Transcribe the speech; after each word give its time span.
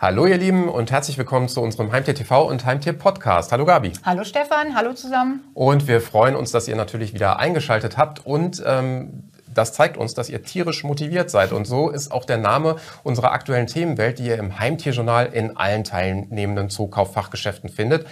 Hallo 0.00 0.26
ihr 0.26 0.38
Lieben 0.38 0.68
und 0.68 0.92
herzlich 0.92 1.18
willkommen 1.18 1.48
zu 1.48 1.60
unserem 1.60 1.90
Heimtier 1.90 2.14
TV 2.14 2.46
und 2.46 2.64
Heimtier 2.64 2.92
Podcast. 2.92 3.50
Hallo 3.50 3.64
Gabi. 3.64 3.94
Hallo 4.04 4.22
Stefan, 4.22 4.76
hallo 4.76 4.92
zusammen. 4.92 5.40
Und 5.54 5.88
wir 5.88 6.00
freuen 6.00 6.36
uns, 6.36 6.52
dass 6.52 6.68
ihr 6.68 6.76
natürlich 6.76 7.14
wieder 7.14 7.40
eingeschaltet 7.40 7.96
habt 7.96 8.24
und 8.24 8.62
ähm, 8.64 9.24
das 9.52 9.72
zeigt 9.72 9.96
uns, 9.96 10.14
dass 10.14 10.30
ihr 10.30 10.44
tierisch 10.44 10.84
motiviert 10.84 11.30
seid. 11.30 11.50
Und 11.50 11.66
so 11.66 11.88
ist 11.90 12.12
auch 12.12 12.24
der 12.24 12.38
Name 12.38 12.76
unserer 13.02 13.32
aktuellen 13.32 13.66
Themenwelt, 13.66 14.20
die 14.20 14.26
ihr 14.26 14.38
im 14.38 14.60
Heimtierjournal 14.60 15.26
in 15.32 15.56
allen 15.56 15.82
teilnehmenden 15.82 16.70
Zukauffachgeschäften 16.70 17.68
findet. 17.68 18.06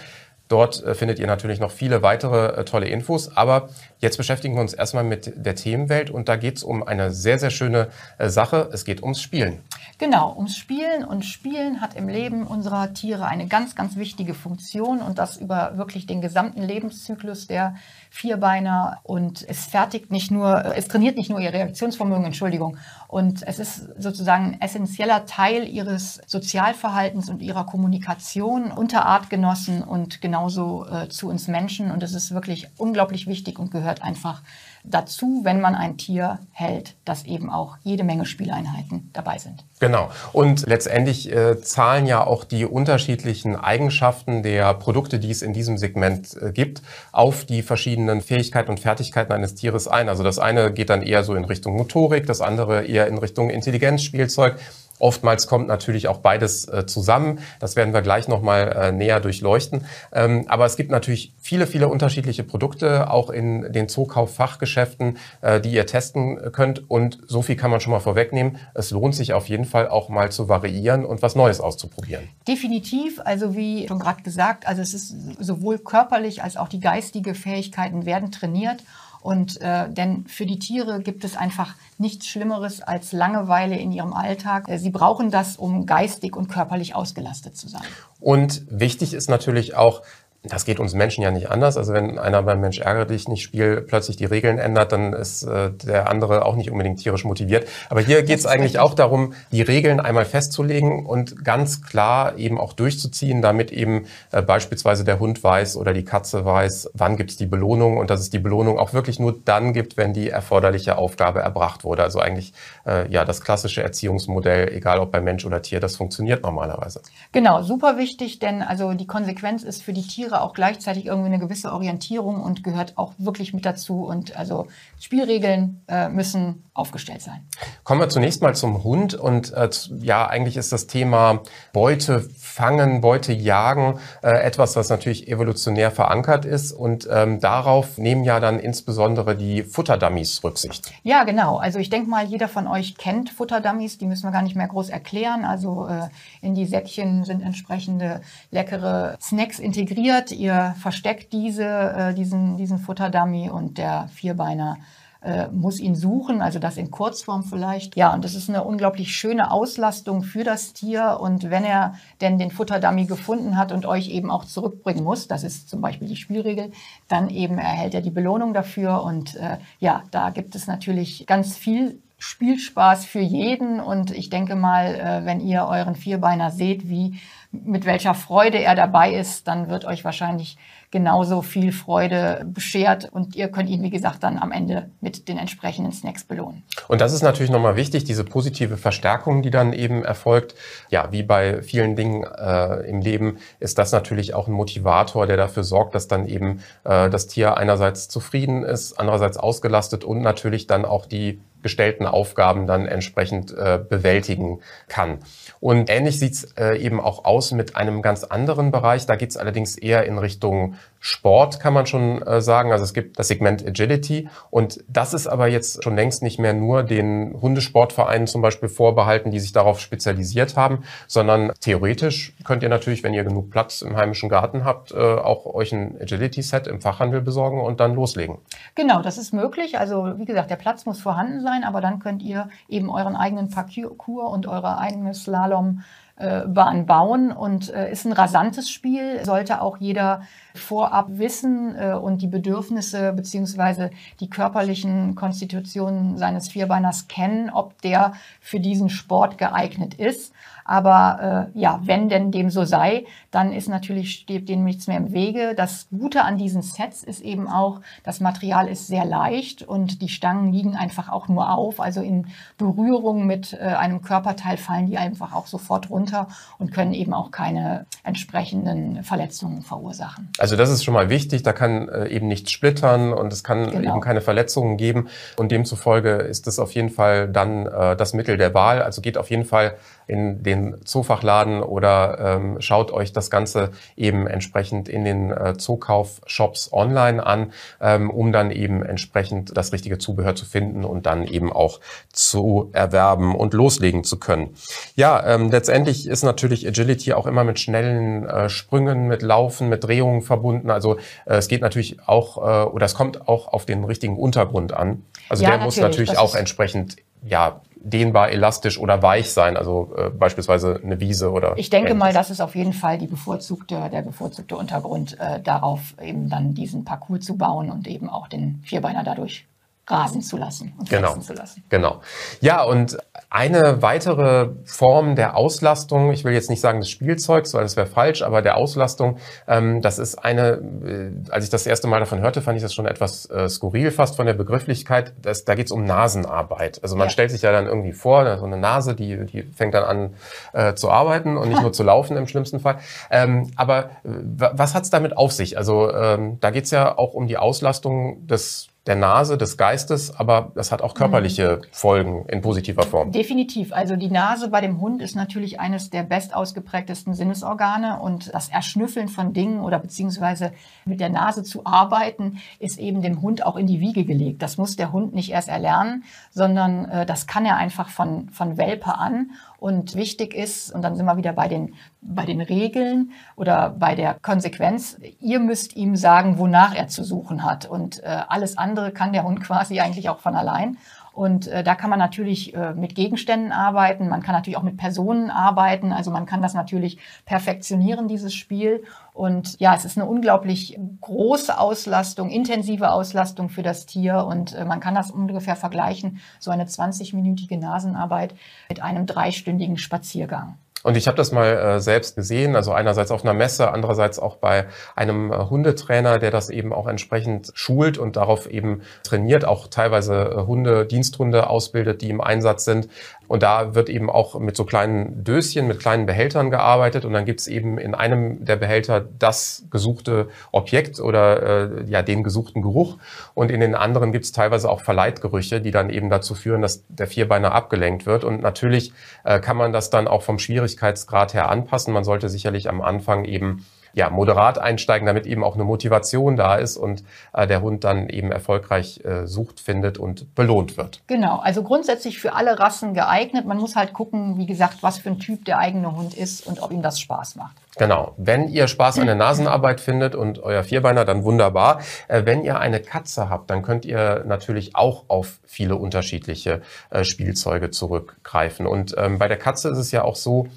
Dort 0.47 0.81
äh, 0.83 0.95
findet 0.95 1.19
ihr 1.19 1.27
natürlich 1.27 1.59
noch 1.59 1.71
viele 1.71 2.01
weitere 2.03 2.59
äh, 2.59 2.65
tolle 2.65 2.87
Infos, 2.87 3.35
aber 3.35 3.69
jetzt 3.99 4.17
beschäftigen 4.17 4.55
wir 4.55 4.61
uns 4.61 4.73
erstmal 4.73 5.03
mit 5.03 5.33
der 5.35 5.55
Themenwelt 5.55 6.09
und 6.09 6.29
da 6.29 6.35
geht 6.37 6.57
es 6.57 6.63
um 6.63 6.83
eine 6.83 7.11
sehr, 7.11 7.37
sehr 7.37 7.49
schöne 7.49 7.89
äh, 8.17 8.29
Sache. 8.29 8.69
Es 8.71 8.85
geht 8.85 9.03
ums 9.03 9.21
Spielen. 9.21 9.59
Genau, 9.97 10.35
ums 10.35 10.55
Spielen. 10.55 11.03
Und 11.03 11.25
Spielen 11.25 11.81
hat 11.81 11.95
im 11.95 12.07
Leben 12.07 12.45
unserer 12.45 12.93
Tiere 12.93 13.25
eine 13.25 13.47
ganz, 13.47 13.75
ganz 13.75 13.95
wichtige 13.95 14.33
Funktion 14.33 15.01
und 15.01 15.17
das 15.17 15.37
über 15.37 15.77
wirklich 15.77 16.05
den 16.05 16.21
gesamten 16.21 16.61
Lebenszyklus 16.61 17.47
der 17.47 17.75
Vierbeiner. 18.09 18.99
Und 19.03 19.45
es 19.47 19.65
fertigt 19.65 20.11
nicht 20.11 20.31
nur, 20.31 20.75
es 20.75 20.87
trainiert 20.87 21.17
nicht 21.17 21.29
nur 21.29 21.39
ihr 21.39 21.51
Reaktionsvermögen, 21.51 22.25
Entschuldigung, 22.25 22.77
und 23.07 23.47
es 23.47 23.57
ist 23.57 23.87
sozusagen 23.97 24.45
ein 24.53 24.61
essentieller 24.61 25.25
Teil 25.25 25.67
ihres 25.67 26.21
Sozialverhaltens 26.25 27.29
und 27.29 27.41
ihrer 27.41 27.65
Kommunikation 27.65 28.71
unter 28.71 29.05
Artgenossen. 29.05 29.81
Und 29.81 30.21
genauso 30.37 30.85
äh, 30.85 31.09
zu 31.09 31.29
uns 31.29 31.47
Menschen 31.47 31.89
und 31.89 32.03
es 32.03 32.13
ist 32.13 32.33
wirklich 32.33 32.67
unglaublich 32.77 33.25
wichtig 33.25 33.57
und 33.57 33.71
gehört 33.71 34.03
einfach 34.03 34.43
dazu, 34.83 35.41
wenn 35.43 35.59
man 35.59 35.73
ein 35.73 35.97
Tier 35.97 36.39
hält, 36.51 36.95
dass 37.05 37.25
eben 37.25 37.49
auch 37.49 37.77
jede 37.83 38.03
Menge 38.03 38.25
Spieleinheiten 38.25 39.09
dabei 39.13 39.39
sind. 39.39 39.65
Genau. 39.79 40.09
Und 40.33 40.65
letztendlich 40.67 41.31
äh, 41.31 41.59
zahlen 41.59 42.05
ja 42.05 42.25
auch 42.25 42.43
die 42.43 42.65
unterschiedlichen 42.65 43.55
Eigenschaften 43.55 44.43
der 44.43 44.73
Produkte, 44.75 45.19
die 45.19 45.31
es 45.31 45.41
in 45.41 45.53
diesem 45.53 45.77
Segment 45.77 46.37
äh, 46.39 46.51
gibt, 46.51 46.83
auf 47.11 47.43
die 47.43 47.63
verschiedenen 47.63 48.21
Fähigkeiten 48.21 48.69
und 48.69 48.79
Fertigkeiten 48.79 49.33
eines 49.33 49.55
Tieres 49.55 49.87
ein. 49.87 50.07
Also 50.07 50.23
das 50.23 50.37
eine 50.37 50.71
geht 50.71 50.89
dann 50.89 51.01
eher 51.01 51.23
so 51.23 51.33
in 51.33 51.45
Richtung 51.45 51.75
Motorik, 51.75 52.27
das 52.27 52.41
andere 52.41 52.85
eher 52.85 53.07
in 53.07 53.17
Richtung 53.17 53.49
Intelligenzspielzeug. 53.49 54.57
Oftmals 54.99 55.47
kommt 55.47 55.67
natürlich 55.67 56.07
auch 56.07 56.17
beides 56.17 56.67
äh, 56.67 56.85
zusammen. 56.85 57.39
Das 57.59 57.75
werden 57.75 57.93
wir 57.93 58.01
gleich 58.01 58.27
nochmal 58.27 58.75
äh, 58.75 58.91
näher 58.91 59.19
durchleuchten. 59.19 59.85
Ähm, 60.11 60.45
aber 60.47 60.65
es 60.65 60.75
gibt 60.75 60.91
natürlich 60.91 61.33
viele, 61.39 61.67
viele 61.67 61.87
unterschiedliche 61.87 62.43
Produkte, 62.43 63.11
auch 63.11 63.29
in 63.29 63.71
den 63.71 63.89
Zookauf-Fachgeschäften, 63.89 65.17
äh, 65.41 65.61
die 65.61 65.71
ihr 65.71 65.85
testen 65.85 66.51
könnt. 66.51 66.89
Und 66.89 67.19
so 67.27 67.41
viel 67.41 67.55
kann 67.55 67.71
man 67.71 67.79
schon 67.79 67.91
mal 67.91 67.99
vorwegnehmen. 67.99 68.57
Es 68.73 68.91
lohnt 68.91 69.15
sich 69.15 69.33
auf 69.33 69.47
jeden 69.49 69.65
Fall 69.65 69.87
auch 69.87 70.09
mal 70.09 70.31
zu 70.31 70.49
variieren 70.49 71.05
und 71.05 71.21
was 71.21 71.35
Neues 71.35 71.61
auszuprobieren. 71.61 72.27
Definitiv. 72.47 73.19
Also 73.23 73.55
wie 73.55 73.87
schon 73.87 73.99
gerade 73.99 74.23
gesagt, 74.23 74.67
also 74.67 74.81
es 74.81 74.93
ist 74.93 75.15
sowohl 75.39 75.77
körperlich 75.77 76.43
als 76.43 76.57
auch 76.57 76.67
die 76.67 76.79
geistige 76.79 77.35
Fähigkeiten 77.35 78.05
werden 78.05 78.31
trainiert. 78.31 78.83
Und 79.21 79.59
äh, 79.61 79.91
denn 79.91 80.25
für 80.27 80.45
die 80.45 80.59
Tiere 80.59 81.01
gibt 81.01 81.23
es 81.23 81.35
einfach 81.35 81.75
nichts 81.97 82.27
Schlimmeres 82.27 82.81
als 82.81 83.11
Langeweile 83.11 83.77
in 83.77 83.91
ihrem 83.91 84.13
Alltag. 84.13 84.69
Äh, 84.69 84.77
sie 84.77 84.89
brauchen 84.89 85.31
das, 85.31 85.57
um 85.57 85.85
geistig 85.85 86.35
und 86.35 86.47
körperlich 86.47 86.95
ausgelastet 86.95 87.57
zu 87.57 87.67
sein. 87.67 87.83
Und 88.19 88.63
wichtig 88.69 89.13
ist 89.13 89.29
natürlich 89.29 89.75
auch, 89.75 90.01
das 90.43 90.65
geht 90.65 90.79
uns 90.79 90.93
Menschen 90.93 91.23
ja 91.23 91.31
nicht 91.31 91.49
anders. 91.49 91.77
Also 91.77 91.93
wenn 91.93 92.19
einer 92.19 92.43
beim 92.43 92.61
Mensch 92.61 92.79
ärgere 92.79 93.05
dich 93.05 93.27
nicht 93.27 93.41
Spiel 93.41 93.81
plötzlich 93.81 94.17
die 94.17 94.25
Regeln 94.25 94.59
ändert, 94.59 94.91
dann 94.91 95.13
ist 95.13 95.43
äh, 95.43 95.71
der 95.71 96.09
andere 96.09 96.45
auch 96.45 96.55
nicht 96.55 96.71
unbedingt 96.71 96.99
tierisch 96.99 97.25
motiviert. 97.25 97.67
Aber 97.89 98.01
hier 98.01 98.23
geht 98.23 98.39
es 98.39 98.45
eigentlich 98.45 98.79
auch 98.79 98.93
darum, 98.93 99.33
die 99.51 99.61
Regeln 99.61 99.99
einmal 99.99 100.25
festzulegen 100.25 101.05
und 101.05 101.43
ganz 101.43 101.81
klar 101.81 102.37
eben 102.37 102.59
auch 102.59 102.73
durchzuziehen, 102.73 103.41
damit 103.41 103.71
eben 103.71 104.05
äh, 104.31 104.41
beispielsweise 104.41 105.03
der 105.03 105.19
Hund 105.19 105.43
weiß 105.43 105.75
oder 105.77 105.93
die 105.93 106.05
Katze 106.05 106.45
weiß, 106.45 106.91
wann 106.93 107.17
gibt 107.17 107.31
es 107.31 107.37
die 107.37 107.45
Belohnung 107.45 107.97
und 107.97 108.09
dass 108.09 108.19
es 108.19 108.29
die 108.29 108.39
Belohnung 108.39 108.79
auch 108.79 108.93
wirklich 108.93 109.19
nur 109.19 109.35
dann 109.43 109.73
gibt, 109.73 109.97
wenn 109.97 110.13
die 110.13 110.29
erforderliche 110.29 110.97
Aufgabe 110.97 111.39
erbracht 111.39 111.83
wurde. 111.83 112.03
Also 112.03 112.19
eigentlich 112.19 112.53
äh, 112.85 113.11
ja 113.11 113.25
das 113.25 113.41
klassische 113.41 113.83
Erziehungsmodell, 113.83 114.71
egal 114.73 114.99
ob 114.99 115.11
bei 115.11 115.19
Mensch 115.19 115.45
oder 115.45 115.61
Tier, 115.61 115.79
das 115.79 115.95
funktioniert 115.95 116.43
normalerweise. 116.43 117.01
Genau, 117.31 117.63
super 117.63 117.97
wichtig, 117.97 118.39
denn 118.39 118.61
also 118.61 118.93
die 118.93 119.07
Konsequenz 119.07 119.63
ist 119.63 119.83
für 119.83 119.93
die 119.93 120.05
Tiere 120.07 120.26
auch 120.33 120.53
gleichzeitig 120.53 121.05
irgendwie 121.05 121.27
eine 121.27 121.39
gewisse 121.39 121.71
Orientierung 121.71 122.41
und 122.41 122.63
gehört 122.63 122.97
auch 122.97 123.13
wirklich 123.17 123.53
mit 123.53 123.65
dazu. 123.65 124.03
Und 124.05 124.35
also 124.35 124.67
Spielregeln 124.99 125.83
äh, 125.87 126.09
müssen 126.09 126.63
aufgestellt 126.73 127.21
sein. 127.21 127.45
Kommen 127.83 127.99
wir 127.99 128.09
zunächst 128.09 128.41
mal 128.41 128.55
zum 128.55 128.83
Hund. 128.83 129.13
Und 129.13 129.53
äh, 129.53 129.69
ja, 129.99 130.27
eigentlich 130.27 130.57
ist 130.57 130.71
das 130.71 130.87
Thema 130.87 131.41
Beute 131.73 132.21
fangen, 132.37 133.01
Beute 133.01 133.33
jagen 133.33 133.99
äh, 134.21 134.29
etwas, 134.29 134.75
was 134.75 134.89
natürlich 134.89 135.27
evolutionär 135.27 135.91
verankert 135.91 136.45
ist. 136.45 136.71
Und 136.71 137.07
ähm, 137.11 137.39
darauf 137.39 137.97
nehmen 137.97 138.23
ja 138.23 138.39
dann 138.39 138.59
insbesondere 138.59 139.35
die 139.35 139.63
Futterdummies 139.63 140.43
Rücksicht. 140.43 140.91
Ja, 141.03 141.23
genau. 141.23 141.57
Also 141.57 141.79
ich 141.79 141.89
denke 141.89 142.09
mal, 142.09 142.25
jeder 142.25 142.47
von 142.47 142.67
euch 142.67 142.97
kennt 142.97 143.29
Futterdummies. 143.29 143.97
Die 143.97 144.05
müssen 144.05 144.23
wir 144.23 144.31
gar 144.31 144.41
nicht 144.41 144.55
mehr 144.55 144.67
groß 144.67 144.89
erklären. 144.89 145.45
Also 145.45 145.87
äh, 145.87 146.09
in 146.41 146.55
die 146.55 146.65
Säckchen 146.65 147.23
sind 147.23 147.41
entsprechende 147.41 148.21
leckere 148.51 149.17
Snacks 149.21 149.59
integriert 149.59 150.16
wird. 150.17 150.31
Ihr 150.31 150.75
versteckt 150.79 151.33
diese, 151.33 151.65
äh, 151.65 152.13
diesen, 152.13 152.57
diesen 152.57 152.79
Futterdummy 152.79 153.49
und 153.49 153.77
der 153.77 154.07
Vierbeiner 154.13 154.77
äh, 155.21 155.47
muss 155.49 155.79
ihn 155.79 155.95
suchen, 155.95 156.41
also 156.41 156.59
das 156.59 156.77
in 156.77 156.91
Kurzform 156.91 157.43
vielleicht. 157.43 157.95
Ja, 157.95 158.13
und 158.13 158.23
das 158.23 158.35
ist 158.35 158.49
eine 158.49 158.63
unglaublich 158.63 159.15
schöne 159.15 159.51
Auslastung 159.51 160.23
für 160.23 160.43
das 160.43 160.73
Tier. 160.73 161.17
Und 161.19 161.49
wenn 161.49 161.63
er 161.63 161.95
denn 162.21 162.37
den 162.37 162.51
Futterdummy 162.51 163.05
gefunden 163.05 163.57
hat 163.57 163.71
und 163.71 163.85
euch 163.85 164.09
eben 164.09 164.31
auch 164.31 164.45
zurückbringen 164.45 165.03
muss, 165.03 165.27
das 165.27 165.43
ist 165.43 165.69
zum 165.69 165.81
Beispiel 165.81 166.07
die 166.07 166.15
Spielregel, 166.15 166.71
dann 167.07 167.29
eben 167.29 167.57
erhält 167.57 167.93
er 167.93 168.01
die 168.01 168.11
Belohnung 168.11 168.53
dafür. 168.53 169.03
Und 169.03 169.35
äh, 169.35 169.57
ja, 169.79 170.03
da 170.11 170.29
gibt 170.29 170.55
es 170.55 170.67
natürlich 170.67 171.25
ganz 171.27 171.57
viel 171.57 171.99
Spielspaß 172.19 173.05
für 173.05 173.19
jeden. 173.19 173.79
Und 173.79 174.11
ich 174.11 174.29
denke 174.29 174.55
mal, 174.55 174.95
äh, 174.95 175.25
wenn 175.25 175.39
ihr 175.39 175.65
euren 175.65 175.95
Vierbeiner 175.95 176.51
seht, 176.51 176.89
wie 176.89 177.19
mit 177.51 177.85
welcher 177.85 178.13
Freude 178.13 178.61
er 178.61 178.75
dabei 178.75 179.13
ist, 179.13 179.47
dann 179.47 179.69
wird 179.69 179.85
euch 179.85 180.03
wahrscheinlich 180.03 180.57
genauso 180.89 181.41
viel 181.41 181.73
Freude 181.73 182.45
beschert 182.45 183.09
und 183.11 183.35
ihr 183.35 183.49
könnt 183.49 183.69
ihn, 183.69 183.83
wie 183.83 183.89
gesagt, 183.89 184.23
dann 184.23 184.37
am 184.37 184.53
Ende 184.53 184.89
mit 185.01 185.27
den 185.27 185.37
entsprechenden 185.37 185.91
Snacks 185.91 186.23
belohnen. 186.23 186.63
Und 186.87 187.01
das 187.01 187.11
ist 187.11 187.23
natürlich 187.23 187.51
nochmal 187.51 187.75
wichtig, 187.75 188.05
diese 188.05 188.23
positive 188.23 188.77
Verstärkung, 188.77 189.41
die 189.41 189.49
dann 189.49 189.73
eben 189.73 190.05
erfolgt. 190.05 190.55
Ja, 190.89 191.11
wie 191.11 191.23
bei 191.23 191.61
vielen 191.61 191.97
Dingen 191.97 192.23
äh, 192.23 192.87
im 192.87 193.01
Leben 193.01 193.37
ist 193.59 193.77
das 193.77 193.91
natürlich 193.91 194.33
auch 194.33 194.47
ein 194.47 194.53
Motivator, 194.53 195.27
der 195.27 195.35
dafür 195.35 195.63
sorgt, 195.63 195.93
dass 195.93 196.07
dann 196.07 196.25
eben 196.25 196.61
äh, 196.85 197.09
das 197.09 197.27
Tier 197.27 197.57
einerseits 197.57 198.07
zufrieden 198.07 198.63
ist, 198.63 198.97
andererseits 198.97 199.37
ausgelastet 199.37 200.05
und 200.05 200.21
natürlich 200.21 200.67
dann 200.67 200.85
auch 200.85 201.05
die 201.05 201.41
gestellten 201.61 202.05
Aufgaben 202.05 202.67
dann 202.67 202.85
entsprechend 202.85 203.51
äh, 203.51 203.79
bewältigen 203.87 204.59
kann. 204.87 205.19
Und 205.59 205.89
ähnlich 205.89 206.19
sieht's 206.19 206.53
äh, 206.57 206.77
eben 206.77 206.99
auch 206.99 207.25
aus 207.25 207.51
mit 207.51 207.75
einem 207.75 208.01
ganz 208.01 208.23
anderen 208.23 208.71
Bereich. 208.71 209.05
Da 209.05 209.15
geht's 209.15 209.37
allerdings 209.37 209.77
eher 209.77 210.05
in 210.05 210.17
Richtung 210.17 210.75
Sport, 210.99 211.59
kann 211.59 211.73
man 211.73 211.85
schon 211.85 212.21
äh, 212.21 212.41
sagen. 212.41 212.71
Also 212.71 212.83
es 212.83 212.93
gibt 212.93 213.19
das 213.19 213.27
Segment 213.27 213.65
Agility 213.65 214.29
und 214.49 214.83
das 214.87 215.13
ist 215.13 215.27
aber 215.27 215.47
jetzt 215.47 215.83
schon 215.83 215.95
längst 215.95 216.23
nicht 216.23 216.39
mehr 216.39 216.53
nur 216.53 216.83
den 216.83 217.35
Hundesportvereinen 217.39 218.27
zum 218.27 218.41
Beispiel 218.41 218.69
vorbehalten, 218.69 219.31
die 219.31 219.39
sich 219.39 219.53
darauf 219.53 219.79
spezialisiert 219.79 220.55
haben, 220.55 220.83
sondern 221.07 221.51
theoretisch 221.59 222.33
könnt 222.43 222.63
ihr 222.63 222.69
natürlich, 222.69 223.03
wenn 223.03 223.13
ihr 223.13 223.23
genug 223.23 223.49
Platz 223.49 223.81
im 223.81 223.95
heimischen 223.95 224.29
Garten 224.29 224.65
habt, 224.65 224.91
äh, 224.91 224.97
auch 224.97 225.45
euch 225.45 225.71
ein 225.71 225.97
Agility-Set 226.01 226.67
im 226.67 226.81
Fachhandel 226.81 227.21
besorgen 227.21 227.61
und 227.61 227.79
dann 227.79 227.93
loslegen. 227.93 228.37
Genau, 228.75 229.01
das 229.01 229.17
ist 229.17 229.33
möglich. 229.33 229.77
Also 229.79 230.17
wie 230.17 230.25
gesagt, 230.25 230.49
der 230.49 230.55
Platz 230.55 230.85
muss 230.85 230.99
vorhanden 230.99 231.41
sein, 231.41 231.63
aber 231.63 231.81
dann 231.81 231.99
könnt 231.99 232.21
ihr 232.21 232.49
eben 232.67 232.89
euren 232.89 233.15
eigenen 233.15 233.49
Parcours 233.49 234.33
und 234.33 234.47
eure 234.47 234.77
eigene 234.79 235.13
Slalom 235.13 235.83
Bahn 236.19 236.87
bauen 236.87 237.31
und 237.31 237.71
äh, 237.71 237.91
ist 237.91 238.05
ein 238.05 238.11
rasantes 238.11 238.71
Spiel, 238.71 239.23
sollte 239.23 239.61
auch 239.61 239.77
jeder 239.77 240.23
vorab 240.59 241.07
wissen 241.09 241.75
äh, 241.77 241.93
und 241.93 242.21
die 242.21 242.27
Bedürfnisse 242.27 243.13
beziehungsweise 243.13 243.91
die 244.19 244.29
körperlichen 244.29 245.15
Konstitutionen 245.15 246.17
seines 246.17 246.49
Vierbeiners 246.49 247.07
kennen, 247.07 247.49
ob 247.49 247.81
der 247.81 248.13
für 248.41 248.59
diesen 248.59 248.89
Sport 248.89 249.37
geeignet 249.37 249.93
ist. 249.95 250.33
Aber 250.67 251.49
äh, 251.55 251.59
ja, 251.59 251.79
wenn 251.83 252.09
denn 252.09 252.31
dem 252.31 252.49
so 252.49 252.65
sei, 252.65 253.05
dann 253.31 253.53
ist 253.53 253.69
natürlich, 253.69 254.11
steht 254.11 254.49
dem 254.49 254.65
nichts 254.65 254.87
mehr 254.87 254.97
im 254.97 255.13
Wege. 255.13 255.53
Das 255.55 255.87
Gute 255.97 256.23
an 256.25 256.37
diesen 256.37 256.61
Sets 256.61 257.03
ist 257.03 257.21
eben 257.21 257.47
auch, 257.47 257.79
das 258.03 258.19
Material 258.19 258.67
ist 258.67 258.87
sehr 258.87 259.05
leicht 259.05 259.63
und 259.63 260.01
die 260.01 260.09
Stangen 260.09 260.51
liegen 260.51 260.75
einfach 260.75 261.09
auch 261.09 261.29
nur 261.29 261.51
auf. 261.51 261.79
Also 261.79 262.01
in 262.01 262.27
Berührung 262.57 263.25
mit 263.25 263.53
äh, 263.53 263.59
einem 263.59 264.01
Körperteil 264.01 264.57
fallen 264.57 264.87
die 264.87 264.97
einfach 264.97 265.33
auch 265.33 265.47
sofort 265.47 265.89
runter 265.89 266.27
und 266.59 266.73
können 266.73 266.93
eben 266.93 267.13
auch 267.13 267.31
keine 267.31 267.85
entsprechenden 268.03 269.03
Verletzungen 269.03 269.61
verursachen. 269.61 270.29
Also 270.37 270.46
das 270.55 270.69
ist 270.69 270.83
schon 270.83 270.93
mal 270.93 271.09
wichtig. 271.09 271.43
Da 271.43 271.53
kann 271.53 271.89
äh, 271.89 272.07
eben 272.07 272.27
nichts 272.27 272.51
splittern 272.51 273.13
und 273.13 273.33
es 273.33 273.43
kann 273.43 273.71
genau. 273.71 273.93
eben 273.93 274.01
keine 274.01 274.21
Verletzungen 274.21 274.77
geben. 274.77 275.09
Und 275.37 275.51
demzufolge 275.51 276.11
ist 276.11 276.47
das 276.47 276.59
auf 276.59 276.71
jeden 276.71 276.89
Fall 276.89 277.27
dann 277.27 277.65
äh, 277.65 277.95
das 277.95 278.13
Mittel 278.13 278.37
der 278.37 278.53
Wahl. 278.53 278.81
Also 278.81 279.01
geht 279.01 279.17
auf 279.17 279.29
jeden 279.29 279.45
Fall 279.45 279.75
in 280.07 280.41
den 280.41 280.77
Zoofachladen 280.85 281.61
oder 281.61 282.17
ähm, 282.19 282.57
schaut 282.59 282.91
euch 282.91 283.11
das 283.11 283.29
Ganze 283.29 283.71
eben 283.97 284.25
entsprechend 284.25 284.87
in 284.87 285.03
den 285.03 285.31
äh, 285.31 285.55
Zookauf-Shops 285.57 286.71
online 286.71 287.25
an, 287.25 287.51
ähm, 287.81 288.09
um 288.09 288.31
dann 288.31 288.51
eben 288.51 288.83
entsprechend 288.83 289.55
das 289.55 289.73
richtige 289.73 289.97
Zubehör 289.97 290.35
zu 290.35 290.45
finden 290.45 290.85
und 290.85 291.05
dann 291.05 291.25
eben 291.25 291.51
auch 291.51 291.81
zu 292.13 292.69
erwerben 292.71 293.35
und 293.35 293.53
loslegen 293.53 294.03
zu 294.05 294.17
können. 294.17 294.55
Ja, 294.95 295.25
ähm, 295.25 295.51
letztendlich 295.51 296.07
ist 296.07 296.23
natürlich 296.23 296.65
Agility 296.65 297.13
auch 297.13 297.27
immer 297.27 297.43
mit 297.43 297.59
schnellen 297.59 298.25
äh, 298.25 298.49
Sprüngen, 298.49 299.07
mit 299.07 299.21
Laufen, 299.21 299.67
mit 299.67 299.83
Drehungen 299.83 300.21
verbunden. 300.27 300.69
Also 300.69 300.97
äh, 301.25 301.35
es 301.35 301.47
geht 301.47 301.61
natürlich 301.61 301.97
auch, 302.05 302.37
äh, 302.37 302.65
oder 302.67 302.85
es 302.85 302.93
kommt 302.93 303.27
auch 303.27 303.47
auf 303.51 303.65
den 303.65 303.83
richtigen 303.83 304.17
Untergrund 304.17 304.73
an. 304.73 305.03
Also 305.29 305.43
ja, 305.43 305.49
der 305.49 305.57
natürlich. 305.59 305.77
muss 305.77 305.83
natürlich 305.83 306.17
auch 306.17 306.35
entsprechend 306.35 306.97
ja, 307.25 307.61
dehnbar, 307.75 308.31
elastisch 308.31 308.79
oder 308.79 309.01
weich 309.01 309.31
sein, 309.31 309.57
also 309.57 309.93
äh, 309.97 310.09
beispielsweise 310.09 310.79
eine 310.83 310.99
Wiese 310.99 311.31
oder. 311.31 311.57
Ich 311.57 311.69
denke 311.69 311.91
ähnliches. 311.91 311.99
mal, 311.99 312.13
das 312.13 312.29
ist 312.29 312.41
auf 312.41 312.55
jeden 312.55 312.73
Fall 312.73 312.97
die 312.97 313.07
bevorzugte, 313.07 313.89
der 313.91 314.01
bevorzugte 314.01 314.55
Untergrund, 314.55 315.17
äh, 315.19 315.41
darauf 315.41 315.95
eben 316.01 316.29
dann 316.29 316.53
diesen 316.53 316.85
Parcours 316.85 317.25
zu 317.25 317.37
bauen 317.37 317.71
und 317.71 317.87
eben 317.87 318.09
auch 318.09 318.27
den 318.27 318.61
Vierbeiner 318.63 319.03
dadurch 319.03 319.45
rasen 319.87 320.21
zu 320.21 320.35
lassen 320.35 320.73
und 320.77 320.89
genau. 320.89 321.15
zu 321.17 321.33
lassen. 321.33 321.63
Genau. 321.69 322.01
Ja, 322.41 322.63
und 322.63 322.97
eine 323.29 323.81
weitere 323.81 324.49
Form 324.65 325.15
der 325.15 325.37
Auslastung, 325.37 326.11
ich 326.11 326.25
will 326.25 326.33
jetzt 326.33 326.49
nicht 326.49 326.59
sagen 326.59 326.81
des 326.81 326.89
Spielzeugs, 326.89 327.53
weil 327.53 327.63
das 327.63 327.77
wäre 327.77 327.87
falsch, 327.87 328.21
aber 328.21 328.41
der 328.41 328.57
Auslastung, 328.57 329.17
ähm, 329.47 329.81
das 329.81 329.97
ist 329.97 330.15
eine, 330.15 330.61
äh, 330.85 331.11
als 331.31 331.45
ich 331.45 331.49
das 331.49 331.65
erste 331.65 331.87
Mal 331.87 331.99
davon 331.99 332.19
hörte, 332.19 332.41
fand 332.41 332.57
ich 332.57 332.63
das 332.63 332.73
schon 332.73 332.85
etwas 332.85 333.29
äh, 333.29 333.47
skurril 333.47 333.91
fast 333.91 334.17
von 334.17 334.25
der 334.25 334.33
Begrifflichkeit. 334.33 335.13
Das, 335.21 335.45
da 335.45 335.55
geht 335.55 335.67
es 335.67 335.71
um 335.71 335.85
Nasenarbeit. 335.85 336.83
Also 336.83 336.97
man 336.97 337.07
ja. 337.07 337.11
stellt 337.11 337.31
sich 337.31 337.43
ja 337.43 337.53
dann 337.53 337.65
irgendwie 337.65 337.93
vor, 337.93 338.37
so 338.37 338.45
eine 338.45 338.57
Nase, 338.57 338.93
die, 338.93 339.25
die 339.25 339.43
fängt 339.43 339.73
dann 339.73 339.83
an 339.83 340.13
äh, 340.51 340.73
zu 340.73 340.91
arbeiten 340.91 341.37
und 341.37 341.47
nicht 341.47 341.61
nur 341.61 341.71
zu 341.71 341.83
laufen 341.83 342.17
im 342.17 342.27
schlimmsten 342.27 342.59
Fall. 342.59 342.79
Ähm, 343.09 343.51
aber 343.55 343.85
äh, 344.03 344.09
was 344.23 344.75
hat's 344.75 344.89
damit 344.89 345.15
auf 345.15 345.31
sich? 345.31 345.57
Also 345.57 345.93
ähm, 345.93 346.39
da 346.41 346.49
geht's 346.49 346.71
ja 346.71 346.97
auch 346.97 347.13
um 347.13 347.27
die 347.27 347.37
Auslastung 347.37 348.27
des 348.27 348.69
der 348.87 348.95
Nase, 348.95 349.37
des 349.37 349.57
Geistes, 349.57 350.17
aber 350.17 350.51
das 350.55 350.71
hat 350.71 350.81
auch 350.81 350.93
körperliche 350.93 351.57
mhm. 351.57 351.67
Folgen 351.71 352.25
in 352.27 352.41
positiver 352.41 352.83
Form. 352.83 353.11
Definitiv. 353.11 353.73
Also 353.73 353.95
die 353.95 354.09
Nase 354.09 354.49
bei 354.49 354.61
dem 354.61 354.79
Hund 354.81 355.01
ist 355.01 355.15
natürlich 355.15 355.59
eines 355.59 355.89
der 355.89 356.03
bestausgeprägtesten 356.03 357.13
Sinnesorgane 357.13 357.99
und 357.99 358.33
das 358.33 358.49
Erschnüffeln 358.49 359.09
von 359.09 359.33
Dingen 359.33 359.59
oder 359.59 359.79
beziehungsweise 359.79 360.53
mit 360.85 360.99
der 360.99 361.09
Nase 361.09 361.43
zu 361.43 361.65
arbeiten, 361.65 362.39
ist 362.59 362.79
eben 362.79 363.01
dem 363.01 363.21
Hund 363.21 363.45
auch 363.45 363.57
in 363.57 363.67
die 363.67 363.79
Wiege 363.79 364.05
gelegt. 364.05 364.41
Das 364.41 364.57
muss 364.57 364.75
der 364.75 364.91
Hund 364.91 365.13
nicht 365.13 365.31
erst 365.31 365.49
erlernen, 365.49 366.03
sondern 366.31 366.85
äh, 366.85 367.05
das 367.05 367.27
kann 367.27 367.45
er 367.45 367.57
einfach 367.57 367.89
von, 367.89 368.29
von 368.29 368.57
Welpe 368.57 368.97
an. 368.97 369.31
Und 369.57 369.95
wichtig 369.95 370.35
ist, 370.35 370.71
und 370.71 370.83
dann 370.83 370.95
sind 370.95 371.05
wir 371.05 371.17
wieder 371.17 371.33
bei 371.33 371.47
den, 371.47 371.73
bei 372.01 372.25
den 372.25 372.41
Regeln 372.41 373.11
oder 373.35 373.71
bei 373.71 373.95
der 373.95 374.15
Konsequenz, 374.21 374.97
ihr 375.19 375.39
müsst 375.39 375.75
ihm 375.75 375.95
sagen, 375.95 376.37
wonach 376.37 376.75
er 376.75 376.87
zu 376.87 377.03
suchen 377.03 377.43
hat. 377.43 377.65
Und 377.65 378.03
äh, 378.03 378.21
alles 378.27 378.57
andere 378.57 378.91
kann 378.91 379.13
der 379.13 379.23
Hund 379.23 379.41
quasi 379.43 379.79
eigentlich 379.79 380.09
auch 380.09 380.19
von 380.19 380.35
allein. 380.35 380.77
Und 381.17 381.47
äh, 381.47 381.63
da 381.63 381.73
kann 381.73 381.89
man 381.89 381.97
natürlich 381.97 382.53
äh, 382.53 382.75
mit 382.75 382.93
Gegenständen 382.93 383.51
arbeiten, 383.51 384.07
man 384.07 384.21
kann 384.21 384.35
natürlich 384.35 384.55
auch 384.55 384.61
mit 384.61 384.77
Personen 384.77 385.31
arbeiten. 385.31 385.91
Also 385.91 386.11
man 386.11 386.27
kann 386.27 386.43
das 386.43 386.53
natürlich 386.53 386.99
perfektionieren, 387.25 388.07
dieses 388.07 388.35
Spiel. 388.35 388.83
Und 389.17 389.59
ja, 389.59 389.73
es 389.73 389.83
ist 389.83 389.97
eine 389.97 390.07
unglaublich 390.07 390.77
große 391.01 391.59
Auslastung, 391.59 392.29
intensive 392.29 392.91
Auslastung 392.91 393.49
für 393.49 393.63
das 393.63 393.87
Tier. 393.87 394.25
Und 394.25 394.53
äh, 394.53 394.63
man 394.63 394.79
kann 394.79 394.93
das 394.93 395.09
ungefähr 395.09 395.55
vergleichen, 395.55 396.19
so 396.39 396.51
eine 396.51 396.65
20-minütige 396.65 397.57
Nasenarbeit 397.57 398.35
mit 398.69 398.83
einem 398.83 399.07
dreistündigen 399.07 399.77
Spaziergang. 399.77 400.59
Und 400.83 400.95
ich 400.95 401.07
habe 401.07 401.17
das 401.17 401.31
mal 401.31 401.47
äh, 401.47 401.79
selbst 401.81 402.15
gesehen, 402.15 402.55
also 402.55 402.71
einerseits 402.71 403.11
auf 403.11 403.23
einer 403.23 403.33
Messe, 403.33 403.71
andererseits 403.71 404.19
auch 404.19 404.37
bei 404.37 404.67
einem 404.95 405.31
äh, 405.33 405.35
Hundetrainer, 405.35 406.19
der 406.19 406.31
das 406.31 406.49
eben 406.49 406.71
auch 406.71 406.87
entsprechend 406.87 407.51
schult 407.55 407.97
und 407.97 408.15
darauf 408.15 408.49
eben 408.49 408.83
trainiert, 409.03 409.43
auch 409.43 409.67
teilweise 409.67 410.13
äh, 410.13 410.45
Hunde, 410.45 410.85
Diensthunde 410.85 411.49
ausbildet, 411.49 412.01
die 412.01 412.09
im 412.09 412.21
Einsatz 412.21 412.63
sind. 412.63 412.87
Und 413.27 413.43
da 413.43 413.75
wird 413.75 413.89
eben 413.89 414.09
auch 414.09 414.39
mit 414.39 414.55
so 414.55 414.63
kleinen 414.63 415.23
Döschen, 415.23 415.67
mit 415.67 415.79
kleinen 415.79 416.05
Behältern 416.05 416.51
gearbeitet. 416.51 417.03
Und 417.03 417.13
dann 417.13 417.25
gibt's 417.25 417.47
eben 417.47 417.77
in 417.77 417.93
einem 417.93 418.45
der 418.45 418.55
Behälter 418.55 419.06
das 419.19 419.63
gesuchte 419.71 420.29
Objekt 420.51 420.99
oder 420.99 421.81
äh, 421.81 421.83
ja 421.85 422.01
den 422.01 422.23
gesuchten 422.23 422.61
Geruch. 422.61 422.97
Und 423.33 423.51
in 423.51 423.59
den 423.59 423.75
anderen 423.75 424.11
gibt's 424.11 424.31
teilweise 424.31 424.69
auch 424.69 424.81
Verleitgerüche, 424.81 425.61
die 425.61 425.71
dann 425.71 425.89
eben 425.89 426.09
dazu 426.09 426.35
führen, 426.35 426.61
dass 426.61 426.83
der 426.87 427.07
Vierbeiner 427.07 427.51
abgelenkt 427.53 428.05
wird. 428.05 428.23
Und 428.23 428.41
natürlich 428.41 428.93
äh, 429.23 429.39
kann 429.39 429.57
man 429.57 429.73
das 429.73 429.89
dann 429.89 430.07
auch 430.07 430.23
vom 430.23 430.39
Schwierigkeitsgrad 430.39 431.33
her 431.33 431.49
anpassen. 431.49 431.93
Man 431.93 432.03
sollte 432.03 432.29
sicherlich 432.29 432.69
am 432.69 432.81
Anfang 432.81 433.25
eben 433.25 433.65
ja, 433.97 434.11
moderat 434.11 434.59
einsteigen, 434.59 435.07
damit 435.07 435.25
eben 435.25 435.43
auch 435.43 435.55
eine 435.55 435.63
Motivation 435.63 436.37
da 436.37 436.55
ist 436.55 436.77
und 436.77 437.03
äh, 437.33 437.47
der 437.47 437.63
Hund 437.63 437.83
dann 437.83 438.09
eben 438.09 438.31
erfolgreich 438.31 439.03
äh, 439.03 439.25
sucht, 439.25 439.59
findet 439.59 439.97
und 439.97 440.35
belohnt 440.35 440.77
wird. 440.77 441.01
Genau, 441.07 441.39
also 441.39 441.63
grundsätzlich 441.63 442.19
für 442.19 442.33
alle 442.33 442.59
Rassen 442.59 442.93
geeignet. 442.93 443.47
Man 443.47 443.57
muss 443.57 443.75
halt 443.75 443.93
gucken, 443.93 444.37
wie 444.37 444.45
gesagt, 444.45 444.83
was 444.83 444.99
für 444.99 445.09
ein 445.09 445.17
Typ 445.17 445.45
der 445.45 445.57
eigene 445.57 445.95
Hund 445.97 446.13
ist 446.13 446.45
und 446.45 446.61
ob 446.61 446.71
ihm 446.71 446.83
das 446.83 446.99
Spaß 446.99 447.37
macht. 447.37 447.55
Genau. 447.77 448.13
Wenn 448.17 448.49
ihr 448.49 448.67
Spaß 448.67 448.99
an 448.99 449.07
der 449.07 449.15
Nasenarbeit 449.15 449.81
findet 449.81 450.13
und 450.13 450.43
euer 450.43 450.63
Vierbeiner, 450.63 451.03
dann 451.03 451.23
wunderbar. 451.23 451.81
Äh, 452.07 452.23
wenn 452.25 452.43
ihr 452.43 452.59
eine 452.59 452.79
Katze 452.79 453.29
habt, 453.29 453.49
dann 453.49 453.63
könnt 453.63 453.83
ihr 453.83 454.23
natürlich 454.27 454.75
auch 454.75 455.05
auf 455.07 455.39
viele 455.43 455.75
unterschiedliche 455.75 456.61
äh, 456.91 457.03
Spielzeuge 457.03 457.71
zurückgreifen. 457.71 458.67
Und 458.67 458.93
ähm, 458.95 459.17
bei 459.17 459.27
der 459.27 459.37
Katze 459.37 459.69
ist 459.69 459.79
es 459.79 459.91
ja 459.91 460.03
auch 460.03 460.15
so, 460.15 460.47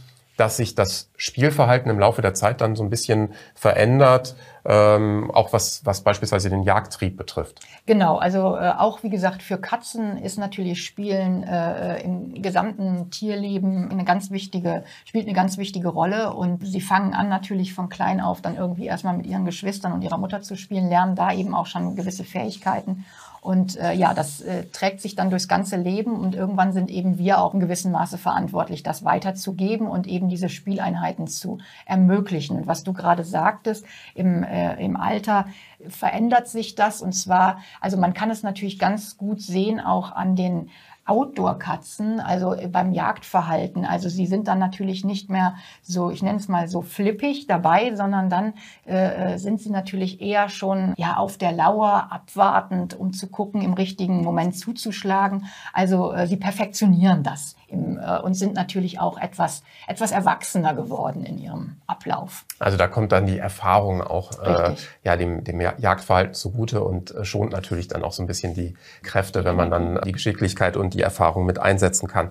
dass 0.41 0.57
sich 0.57 0.75
das 0.75 1.11
Spielverhalten 1.17 1.91
im 1.91 1.99
Laufe 1.99 2.23
der 2.23 2.33
Zeit 2.33 2.63
dann 2.63 2.75
so 2.75 2.83
ein 2.83 2.89
bisschen 2.89 3.35
verändert, 3.55 4.37
ähm, 4.65 5.31
auch 5.33 5.53
was, 5.53 5.85
was 5.85 6.03
beispielsweise 6.03 6.51
den 6.51 6.63
Jagdtrieb 6.63 7.17
betrifft. 7.17 7.61
Genau, 7.87 8.19
also 8.19 8.57
äh, 8.57 8.73
auch 8.77 9.03
wie 9.03 9.11
gesagt, 9.11 9.43
für 9.43 9.59
Katzen 9.59 10.19
ist 10.19 10.39
natürlich 10.39 10.83
Spielen 10.85 11.43
äh, 11.43 12.03
im 12.03 12.43
gesamten 12.43 13.11
Tierleben 13.11 13.91
eine 13.91 14.05
ganz 14.05 14.31
wichtige, 14.31 14.85
spielt 15.05 15.27
eine 15.27 15.35
ganz 15.35 15.59
wichtige 15.59 15.89
Rolle 15.89 16.35
und 16.35 16.67
sie 16.67 16.81
fangen 16.81 17.15
an 17.15 17.29
natürlich 17.29 17.75
von 17.75 17.89
klein 17.89 18.21
auf 18.21 18.41
dann 18.41 18.57
irgendwie 18.57 18.87
erstmal 18.87 19.17
mit 19.17 19.27
ihren 19.27 19.45
Geschwistern 19.45 19.93
und 19.93 20.03
ihrer 20.03 20.19
Mutter 20.19 20.43
zu 20.43 20.57
spielen, 20.57 20.89
lernen 20.89 21.17
da 21.17 21.33
eben 21.33 21.55
auch 21.55 21.67
schon 21.67 21.97
gewisse 21.97 22.25
Fähigkeiten 22.25 23.05
und 23.41 23.79
äh, 23.79 23.95
ja, 23.95 24.13
das 24.13 24.43
äh, 24.43 24.67
trägt 24.67 25.01
sich 25.01 25.15
dann 25.15 25.31
durchs 25.31 25.49
ganze 25.49 25.77
Leben 25.77 26.13
und 26.21 26.35
irgendwann 26.35 26.73
sind 26.73 26.91
eben 26.91 27.17
wir 27.17 27.41
auch 27.41 27.55
in 27.55 27.61
gewissem 27.61 27.93
Maße 27.93 28.19
verantwortlich, 28.19 28.83
das 28.83 29.03
weiterzugeben 29.05 29.87
und 29.87 30.07
eben 30.07 30.29
diese 30.29 30.51
Spieleinheiten 30.51 31.27
zu 31.27 31.59
ermöglichen. 31.87 32.59
Und 32.59 32.67
was 32.67 32.85
du 32.85 32.93
gerade 32.93 33.25
sagtest, 33.25 33.87
im, 34.15 34.45
äh, 34.51 34.85
im 34.85 34.97
Alter 34.97 35.47
verändert 35.89 36.49
sich 36.49 36.75
das. 36.75 37.01
Und 37.01 37.13
zwar, 37.13 37.61
also 37.81 37.97
man 37.97 38.13
kann 38.15 38.31
es 38.31 38.43
natürlich 38.43 38.79
ganz 38.79 39.17
gut 39.17 39.41
sehen 39.41 39.81
auch 39.81 40.13
an 40.13 40.37
den 40.37 40.71
Outdoor-Katzen, 41.07 42.21
also 42.21 42.55
äh, 42.55 42.69
beim 42.69 42.93
Jagdverhalten. 42.93 43.85
Also 43.85 44.09
sie 44.09 44.27
sind 44.27 44.49
dann 44.49 44.59
natürlich 44.59 45.05
nicht 45.05 45.31
mehr 45.31 45.55
so, 45.83 46.11
ich 46.11 46.23
nenne 46.23 46.39
es 46.39 46.49
mal 46.49 46.69
so 46.69 46.83
flippig 46.83 47.47
dabei, 47.47 47.95
sondern 47.95 48.31
dann 48.31 48.55
äh, 48.87 49.35
äh, 49.35 49.39
sind 49.39 49.61
sie 49.61 49.71
natürlich 49.71 50.21
eher 50.21 50.49
schon 50.49 50.95
ja 50.97 51.17
auf 51.17 51.37
der 51.39 51.53
Lauer, 51.53 52.09
abwartend, 52.11 52.99
um 52.99 53.13
zu 53.13 53.29
gucken, 53.29 53.63
im 53.63 53.73
richtigen 53.73 54.23
Moment 54.23 54.57
zuzuschlagen. 54.57 55.47
Also 55.73 56.13
äh, 56.13 56.27
sie 56.27 56.37
perfektionieren 56.37 57.23
das 57.23 57.57
im, 57.67 57.99
äh, 57.99 58.19
und 58.21 58.35
sind 58.35 58.55
natürlich 58.55 59.01
auch 59.01 59.19
etwas, 59.19 59.63
etwas 59.87 60.13
erwachsener 60.13 60.75
geworden 60.75 61.25
in 61.25 61.39
ihrem 61.39 61.77
Ablauf. 61.87 62.45
Also 62.59 62.77
da 62.77 62.89
kommt 62.89 63.13
dann 63.13 63.27
die 63.27 63.39
Erfahrung 63.39 64.03
auch 64.03 64.41
äh, 64.43 64.75
ja, 65.03 65.17
dem, 65.17 65.45
dem 65.45 65.61
Jagdverhalten 65.61 66.35
zugute 66.35 66.83
und 66.83 67.15
schont 67.23 67.53
natürlich 67.53 67.89
dann 67.89 68.03
auch 68.03 68.13
so 68.13 68.23
ein 68.23 68.27
bisschen 68.27 68.55
die 68.55 68.75
Kräfte, 69.03 69.45
wenn 69.45 69.57
man 69.57 69.71
dann 69.71 70.01
die 70.05 70.13
Geschicklichkeit 70.13 70.77
und 70.77 70.90
die 70.91 71.03
Erfahrung 71.03 71.47
mit 71.47 71.59
einsetzen 71.59 72.09
kann. 72.09 72.31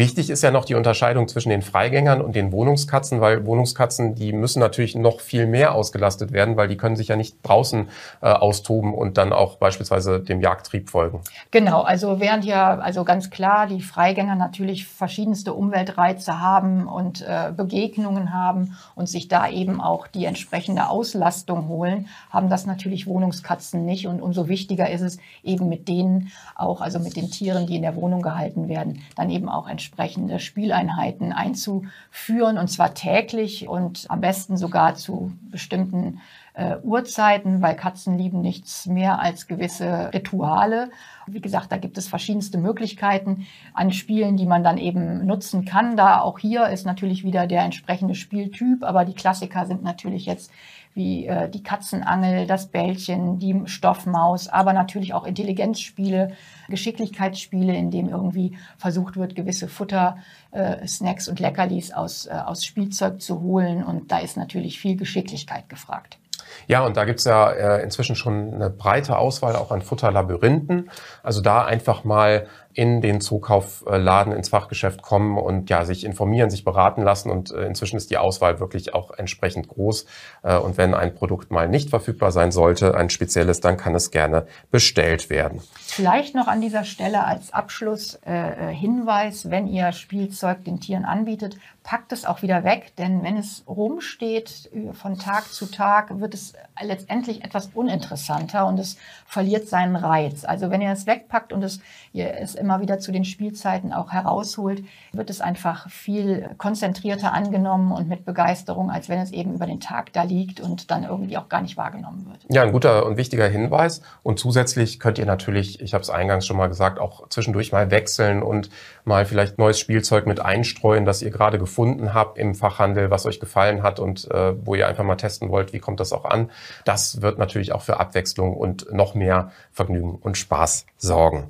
Wichtig 0.00 0.30
ist 0.30 0.42
ja 0.42 0.50
noch 0.50 0.64
die 0.64 0.76
Unterscheidung 0.76 1.28
zwischen 1.28 1.50
den 1.50 1.60
Freigängern 1.60 2.22
und 2.22 2.34
den 2.34 2.52
Wohnungskatzen, 2.52 3.20
weil 3.20 3.44
Wohnungskatzen, 3.44 4.14
die 4.14 4.32
müssen 4.32 4.58
natürlich 4.58 4.94
noch 4.94 5.20
viel 5.20 5.46
mehr 5.46 5.74
ausgelastet 5.74 6.32
werden, 6.32 6.56
weil 6.56 6.68
die 6.68 6.78
können 6.78 6.96
sich 6.96 7.08
ja 7.08 7.16
nicht 7.16 7.36
draußen 7.42 7.90
äh, 8.22 8.26
austoben 8.26 8.94
und 8.94 9.18
dann 9.18 9.34
auch 9.34 9.56
beispielsweise 9.56 10.20
dem 10.20 10.40
Jagdtrieb 10.40 10.88
folgen. 10.88 11.20
Genau, 11.50 11.82
also 11.82 12.18
während 12.18 12.46
ja 12.46 12.78
also 12.78 13.04
ganz 13.04 13.28
klar 13.28 13.66
die 13.66 13.82
Freigänger 13.82 14.36
natürlich 14.36 14.86
verschiedenste 14.86 15.52
Umweltreize 15.52 16.40
haben 16.40 16.86
und 16.86 17.20
äh, 17.20 17.52
Begegnungen 17.54 18.32
haben 18.32 18.78
und 18.94 19.06
sich 19.06 19.28
da 19.28 19.50
eben 19.50 19.82
auch 19.82 20.06
die 20.06 20.24
entsprechende 20.24 20.88
Auslastung 20.88 21.68
holen, 21.68 22.08
haben 22.30 22.48
das 22.48 22.64
natürlich 22.64 23.06
Wohnungskatzen 23.06 23.84
nicht. 23.84 24.06
Und 24.06 24.22
umso 24.22 24.48
wichtiger 24.48 24.88
ist 24.88 25.02
es 25.02 25.18
eben 25.42 25.68
mit 25.68 25.88
denen 25.88 26.32
auch, 26.54 26.80
also 26.80 26.98
mit 27.00 27.16
den 27.16 27.30
Tieren, 27.30 27.66
die 27.66 27.76
in 27.76 27.82
der 27.82 27.96
Wohnung 28.00 28.22
gehalten 28.22 28.68
werden, 28.68 29.02
dann 29.16 29.30
eben 29.30 29.48
auch 29.48 29.68
entsprechende 29.68 30.38
Spieleinheiten 30.40 31.32
einzuführen 31.32 32.58
und 32.58 32.68
zwar 32.68 32.94
täglich 32.94 33.68
und 33.68 34.06
am 34.08 34.20
besten 34.20 34.56
sogar 34.56 34.94
zu 34.94 35.32
bestimmten 35.50 36.20
äh, 36.60 36.76
Uhrzeiten, 36.82 37.62
weil 37.62 37.74
Katzen 37.74 38.18
lieben 38.18 38.42
nichts 38.42 38.84
mehr 38.84 39.18
als 39.18 39.46
gewisse 39.46 40.10
Rituale. 40.12 40.90
Wie 41.26 41.40
gesagt, 41.40 41.72
da 41.72 41.78
gibt 41.78 41.96
es 41.96 42.06
verschiedenste 42.06 42.58
Möglichkeiten 42.58 43.46
an 43.72 43.92
Spielen, 43.92 44.36
die 44.36 44.44
man 44.44 44.62
dann 44.62 44.76
eben 44.76 45.24
nutzen 45.24 45.64
kann. 45.64 45.96
Da 45.96 46.20
auch 46.20 46.38
hier 46.38 46.68
ist 46.68 46.84
natürlich 46.84 47.24
wieder 47.24 47.46
der 47.46 47.62
entsprechende 47.62 48.14
Spieltyp, 48.14 48.84
aber 48.84 49.06
die 49.06 49.14
Klassiker 49.14 49.64
sind 49.64 49.82
natürlich 49.82 50.26
jetzt 50.26 50.50
wie 50.92 51.26
äh, 51.26 51.48
die 51.48 51.62
Katzenangel, 51.62 52.46
das 52.46 52.66
Bällchen, 52.66 53.38
die 53.38 53.62
Stoffmaus, 53.64 54.48
aber 54.48 54.74
natürlich 54.74 55.14
auch 55.14 55.24
Intelligenzspiele, 55.24 56.32
Geschicklichkeitsspiele, 56.68 57.74
in 57.74 57.90
dem 57.90 58.08
irgendwie 58.10 58.58
versucht 58.76 59.16
wird, 59.16 59.34
gewisse 59.34 59.68
Futter, 59.68 60.18
äh, 60.50 60.86
Snacks 60.86 61.26
und 61.28 61.40
Leckerlis 61.40 61.92
aus, 61.92 62.26
äh, 62.26 62.32
aus 62.32 62.66
Spielzeug 62.66 63.22
zu 63.22 63.40
holen. 63.40 63.82
Und 63.82 64.12
da 64.12 64.18
ist 64.18 64.36
natürlich 64.36 64.78
viel 64.78 64.96
Geschicklichkeit 64.96 65.70
gefragt. 65.70 66.18
Ja, 66.66 66.84
und 66.84 66.96
da 66.96 67.04
gibt's 67.04 67.24
ja 67.24 67.50
äh, 67.50 67.82
inzwischen 67.82 68.16
schon 68.16 68.54
eine 68.54 68.70
breite 68.70 69.16
Auswahl 69.18 69.56
auch 69.56 69.70
an 69.70 69.82
Futterlabyrinthen. 69.82 70.90
Also 71.22 71.40
da 71.40 71.64
einfach 71.64 72.04
mal 72.04 72.46
in 72.80 73.02
den 73.02 73.20
Zukaufladen 73.20 74.32
ins 74.32 74.48
Fachgeschäft 74.48 75.02
kommen 75.02 75.36
und 75.36 75.68
ja, 75.68 75.84
sich 75.84 76.02
informieren, 76.02 76.48
sich 76.48 76.64
beraten 76.64 77.02
lassen. 77.02 77.28
Und 77.28 77.50
äh, 77.50 77.66
inzwischen 77.66 77.98
ist 77.98 78.10
die 78.10 78.16
Auswahl 78.16 78.58
wirklich 78.58 78.94
auch 78.94 79.10
entsprechend 79.10 79.68
groß. 79.68 80.06
Äh, 80.42 80.56
und 80.56 80.78
wenn 80.78 80.94
ein 80.94 81.14
Produkt 81.14 81.50
mal 81.50 81.68
nicht 81.68 81.90
verfügbar 81.90 82.32
sein 82.32 82.52
sollte, 82.52 82.94
ein 82.94 83.10
spezielles, 83.10 83.60
dann 83.60 83.76
kann 83.76 83.94
es 83.94 84.10
gerne 84.10 84.46
bestellt 84.70 85.28
werden. 85.28 85.60
Vielleicht 85.78 86.34
noch 86.34 86.48
an 86.48 86.62
dieser 86.62 86.84
Stelle 86.84 87.26
als 87.26 87.52
Abschluss 87.52 88.18
äh, 88.24 88.72
Hinweis, 88.72 89.50
wenn 89.50 89.66
ihr 89.66 89.92
Spielzeug 89.92 90.64
den 90.64 90.80
Tieren 90.80 91.04
anbietet, 91.04 91.58
packt 91.82 92.12
es 92.12 92.24
auch 92.24 92.42
wieder 92.42 92.62
weg, 92.64 92.92
denn 92.98 93.22
wenn 93.22 93.36
es 93.36 93.64
rumsteht 93.66 94.70
von 94.92 95.18
Tag 95.18 95.46
zu 95.46 95.66
Tag, 95.66 96.20
wird 96.20 96.34
es 96.34 96.52
letztendlich 96.80 97.42
etwas 97.42 97.70
uninteressanter 97.74 98.66
und 98.66 98.78
es 98.78 98.96
verliert 99.26 99.68
seinen 99.68 99.96
Reiz. 99.96 100.44
Also 100.44 100.70
wenn 100.70 100.82
ihr 100.82 100.92
es 100.92 101.06
wegpackt 101.06 101.52
und 101.52 101.62
es, 101.62 101.80
ihr 102.12 102.34
es 102.38 102.54
immer 102.54 102.69
wieder 102.78 103.00
zu 103.00 103.10
den 103.10 103.24
Spielzeiten 103.24 103.92
auch 103.92 104.12
herausholt, 104.12 104.84
wird 105.12 105.28
es 105.28 105.40
einfach 105.40 105.90
viel 105.90 106.50
konzentrierter 106.58 107.32
angenommen 107.32 107.90
und 107.90 108.08
mit 108.08 108.24
Begeisterung, 108.24 108.90
als 108.90 109.08
wenn 109.08 109.18
es 109.18 109.32
eben 109.32 109.54
über 109.54 109.66
den 109.66 109.80
Tag 109.80 110.12
da 110.12 110.22
liegt 110.22 110.60
und 110.60 110.92
dann 110.92 111.02
irgendwie 111.02 111.36
auch 111.36 111.48
gar 111.48 111.62
nicht 111.62 111.76
wahrgenommen 111.76 112.26
wird. 112.30 112.46
Ja, 112.48 112.62
ein 112.62 112.70
guter 112.70 113.06
und 113.06 113.16
wichtiger 113.16 113.48
Hinweis. 113.48 114.02
Und 114.22 114.38
zusätzlich 114.38 115.00
könnt 115.00 115.18
ihr 115.18 115.26
natürlich, 115.26 115.80
ich 115.80 115.92
habe 115.94 116.02
es 116.02 116.10
eingangs 116.10 116.46
schon 116.46 116.56
mal 116.56 116.68
gesagt, 116.68 117.00
auch 117.00 117.28
zwischendurch 117.28 117.72
mal 117.72 117.90
wechseln 117.90 118.42
und 118.42 118.70
mal 119.04 119.26
vielleicht 119.26 119.58
neues 119.58 119.80
Spielzeug 119.80 120.26
mit 120.26 120.38
einstreuen, 120.38 121.04
das 121.04 121.22
ihr 121.22 121.30
gerade 121.30 121.58
gefunden 121.58 122.14
habt 122.14 122.38
im 122.38 122.54
Fachhandel, 122.54 123.10
was 123.10 123.26
euch 123.26 123.40
gefallen 123.40 123.82
hat 123.82 123.98
und 123.98 124.30
äh, 124.30 124.54
wo 124.64 124.76
ihr 124.76 124.86
einfach 124.86 125.04
mal 125.04 125.16
testen 125.16 125.50
wollt, 125.50 125.72
wie 125.72 125.80
kommt 125.80 125.98
das 125.98 126.12
auch 126.12 126.24
an. 126.24 126.50
Das 126.84 127.22
wird 127.22 127.38
natürlich 127.38 127.72
auch 127.72 127.82
für 127.82 127.98
Abwechslung 127.98 128.56
und 128.56 128.92
noch 128.92 129.14
mehr 129.14 129.50
Vergnügen 129.72 130.16
und 130.20 130.36
Spaß 130.36 130.86
sorgen. 130.96 131.48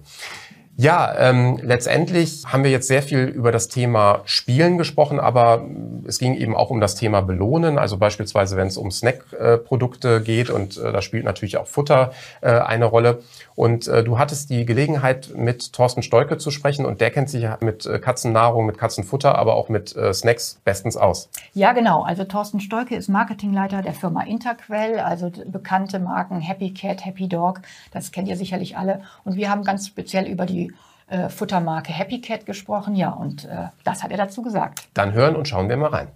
Ja, 0.77 1.15
ähm, 1.19 1.59
letztendlich 1.63 2.45
haben 2.47 2.65
wir 2.65 2.71
jetzt 2.71 2.89
sehr 2.89 3.03
viel 3.03 3.25
über 3.25 3.53
das 3.53 3.69
Thema 3.69 4.23
Spielen 4.25 4.79
gesprochen, 4.79 5.21
aber 5.21 5.67
es 6.07 6.19
ging 6.19 6.35
eben 6.35 6.57
auch 6.57 6.71
um 6.71 6.81
das 6.81 6.95
Thema 6.95 7.21
Belohnen. 7.21 7.79
Also 7.79 7.99
beispielsweise, 7.99 8.57
wenn 8.57 8.69
es 8.69 8.79
um 8.79 8.91
Snackprodukte 8.91 10.23
geht 10.23 10.49
und 10.49 10.79
äh, 10.79 10.91
da 10.91 11.03
spielt 11.03 11.25
natürlich 11.25 11.59
auch 11.59 11.67
Futter 11.67 12.13
äh, 12.41 12.53
eine 12.53 12.87
Rolle. 12.87 13.21
Und 13.55 13.89
äh, 13.89 14.03
du 14.03 14.19
hattest 14.19 14.49
die 14.49 14.65
Gelegenheit, 14.65 15.33
mit 15.37 15.75
Thorsten 15.75 16.03
Stolke 16.03 16.39
zu 16.39 16.51
sprechen 16.51 16.87
und 16.87 17.03
der 17.03 17.11
kennt 17.11 17.29
sich 17.29 17.47
mit 17.61 17.85
äh, 17.85 17.99
Katzennahrung, 17.99 18.65
mit 18.65 18.79
Katzenfutter, 18.79 19.37
aber 19.37 19.57
auch 19.57 19.69
mit 19.69 19.95
äh, 19.95 20.15
Snacks 20.15 20.61
bestens 20.65 20.97
aus. 20.97 21.29
Ja, 21.53 21.75
genau. 21.75 22.05
Also 22.05 22.25
Thorsten 22.25 22.61
Stolke 22.61 22.97
ist 22.97 23.09
Marketingleiter 23.09 23.83
der 23.83 23.93
Firma 23.93 24.23
Interquell, 24.23 24.99
also 24.99 25.31
bekannte 25.45 25.99
Marken 25.99 26.41
Happy 26.41 26.73
Cat, 26.73 27.05
Happy 27.05 27.29
Dog. 27.29 27.61
Das 27.93 28.13
kennt 28.13 28.29
ihr 28.29 28.37
sicherlich 28.37 28.79
alle. 28.79 29.03
Und 29.25 29.37
wir 29.37 29.51
haben 29.51 29.63
ganz 29.63 29.87
speziell 29.87 30.27
über 30.27 30.47
die 30.47 30.70
äh, 31.11 31.29
Futtermarke 31.29 31.93
Happy 31.93 32.21
Cat 32.21 32.47
gesprochen. 32.47 32.95
Ja, 32.97 33.11
und 33.11 33.45
äh, 33.45 33.69
das 33.85 34.03
hat 34.03 34.11
er 34.11 34.17
dazu 34.17 34.43
gesagt. 34.43 34.89
Dann 34.95 35.13
hören 35.13 35.37
und 35.37 35.47
schauen 35.49 35.69
wir 35.69 35.77
mal 35.77 35.91
rein. 35.91 36.09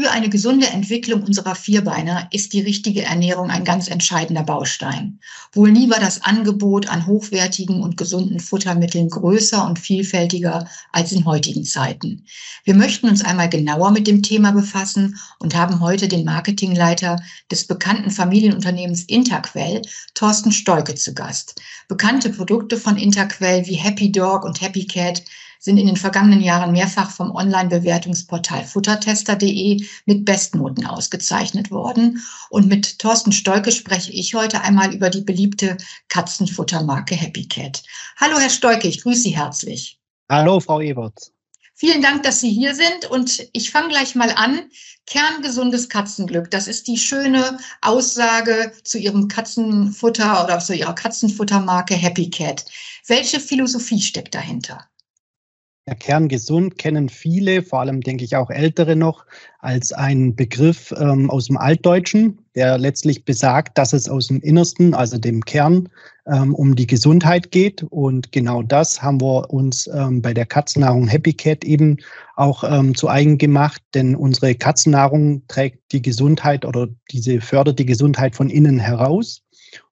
Für 0.00 0.12
eine 0.12 0.28
gesunde 0.28 0.68
Entwicklung 0.68 1.24
unserer 1.24 1.56
Vierbeiner 1.56 2.28
ist 2.30 2.52
die 2.52 2.60
richtige 2.60 3.02
Ernährung 3.02 3.50
ein 3.50 3.64
ganz 3.64 3.88
entscheidender 3.88 4.44
Baustein. 4.44 5.18
Wohl 5.52 5.72
nie 5.72 5.90
war 5.90 5.98
das 5.98 6.22
Angebot 6.22 6.88
an 6.88 7.08
hochwertigen 7.08 7.82
und 7.82 7.96
gesunden 7.96 8.38
Futtermitteln 8.38 9.10
größer 9.10 9.66
und 9.66 9.80
vielfältiger 9.80 10.68
als 10.92 11.10
in 11.10 11.24
heutigen 11.24 11.64
Zeiten. 11.64 12.24
Wir 12.62 12.76
möchten 12.76 13.08
uns 13.08 13.24
einmal 13.24 13.48
genauer 13.48 13.90
mit 13.90 14.06
dem 14.06 14.22
Thema 14.22 14.52
befassen 14.52 15.18
und 15.40 15.56
haben 15.56 15.80
heute 15.80 16.06
den 16.06 16.24
Marketingleiter 16.24 17.20
des 17.50 17.66
bekannten 17.66 18.12
Familienunternehmens 18.12 19.02
Interquell, 19.02 19.82
Thorsten 20.14 20.52
Stolke, 20.52 20.94
zu 20.94 21.12
Gast. 21.12 21.60
Bekannte 21.88 22.30
Produkte 22.30 22.76
von 22.76 22.96
Interquell 22.96 23.66
wie 23.66 23.74
Happy 23.74 24.12
Dog 24.12 24.44
und 24.44 24.60
Happy 24.60 24.86
Cat 24.86 25.24
sind 25.58 25.78
in 25.78 25.86
den 25.86 25.96
vergangenen 25.96 26.40
Jahren 26.40 26.72
mehrfach 26.72 27.10
vom 27.10 27.34
Online-Bewertungsportal 27.34 28.64
futtertester.de 28.64 29.84
mit 30.06 30.24
Bestnoten 30.24 30.86
ausgezeichnet 30.86 31.70
worden. 31.70 32.22
Und 32.50 32.68
mit 32.68 32.98
Thorsten 32.98 33.32
Stolke 33.32 33.72
spreche 33.72 34.12
ich 34.12 34.34
heute 34.34 34.60
einmal 34.62 34.94
über 34.94 35.10
die 35.10 35.22
beliebte 35.22 35.76
Katzenfuttermarke 36.08 37.14
Happy 37.14 37.46
Cat. 37.46 37.82
Hallo, 38.16 38.38
Herr 38.38 38.50
Stolke, 38.50 38.88
ich 38.88 39.02
grüße 39.02 39.22
Sie 39.22 39.36
herzlich. 39.36 39.98
Hallo, 40.30 40.60
Frau 40.60 40.80
Ebert. 40.80 41.32
Vielen 41.74 42.02
Dank, 42.02 42.24
dass 42.24 42.40
Sie 42.40 42.50
hier 42.50 42.74
sind. 42.74 43.08
Und 43.08 43.48
ich 43.52 43.70
fange 43.70 43.88
gleich 43.88 44.16
mal 44.16 44.32
an. 44.32 44.68
Kerngesundes 45.06 45.88
Katzenglück, 45.88 46.50
das 46.50 46.66
ist 46.66 46.88
die 46.88 46.98
schöne 46.98 47.58
Aussage 47.80 48.72
zu 48.82 48.98
Ihrem 48.98 49.28
Katzenfutter 49.28 50.44
oder 50.44 50.58
zu 50.58 50.74
Ihrer 50.74 50.94
Katzenfuttermarke 50.94 51.94
Happy 51.94 52.28
Cat. 52.30 52.64
Welche 53.06 53.40
Philosophie 53.40 54.02
steckt 54.02 54.34
dahinter? 54.34 54.88
Ja, 55.88 55.94
kerngesund 55.94 56.76
kennen 56.76 57.08
viele, 57.08 57.62
vor 57.62 57.80
allem 57.80 58.02
denke 58.02 58.22
ich 58.22 58.36
auch 58.36 58.50
Ältere 58.50 58.94
noch, 58.94 59.24
als 59.60 59.90
einen 59.90 60.36
Begriff 60.36 60.92
ähm, 61.00 61.30
aus 61.30 61.46
dem 61.46 61.56
Altdeutschen, 61.56 62.40
der 62.54 62.76
letztlich 62.76 63.24
besagt, 63.24 63.78
dass 63.78 63.94
es 63.94 64.06
aus 64.06 64.26
dem 64.26 64.38
Innersten, 64.40 64.92
also 64.92 65.16
dem 65.16 65.46
Kern, 65.46 65.88
ähm, 66.26 66.54
um 66.54 66.76
die 66.76 66.86
Gesundheit 66.86 67.52
geht. 67.52 67.84
Und 67.84 68.32
genau 68.32 68.62
das 68.62 69.00
haben 69.00 69.22
wir 69.22 69.48
uns 69.48 69.86
ähm, 69.86 70.20
bei 70.20 70.34
der 70.34 70.44
Katzennahrung 70.44 71.08
Happy 71.08 71.32
Cat 71.32 71.64
eben 71.64 71.96
auch 72.36 72.64
ähm, 72.64 72.94
zu 72.94 73.08
eigen 73.08 73.38
gemacht, 73.38 73.80
denn 73.94 74.14
unsere 74.14 74.54
Katzennahrung 74.56 75.40
trägt 75.48 75.90
die 75.92 76.02
Gesundheit 76.02 76.66
oder 76.66 76.88
diese 77.10 77.40
fördert 77.40 77.78
die 77.78 77.86
Gesundheit 77.86 78.36
von 78.36 78.50
innen 78.50 78.78
heraus. 78.78 79.42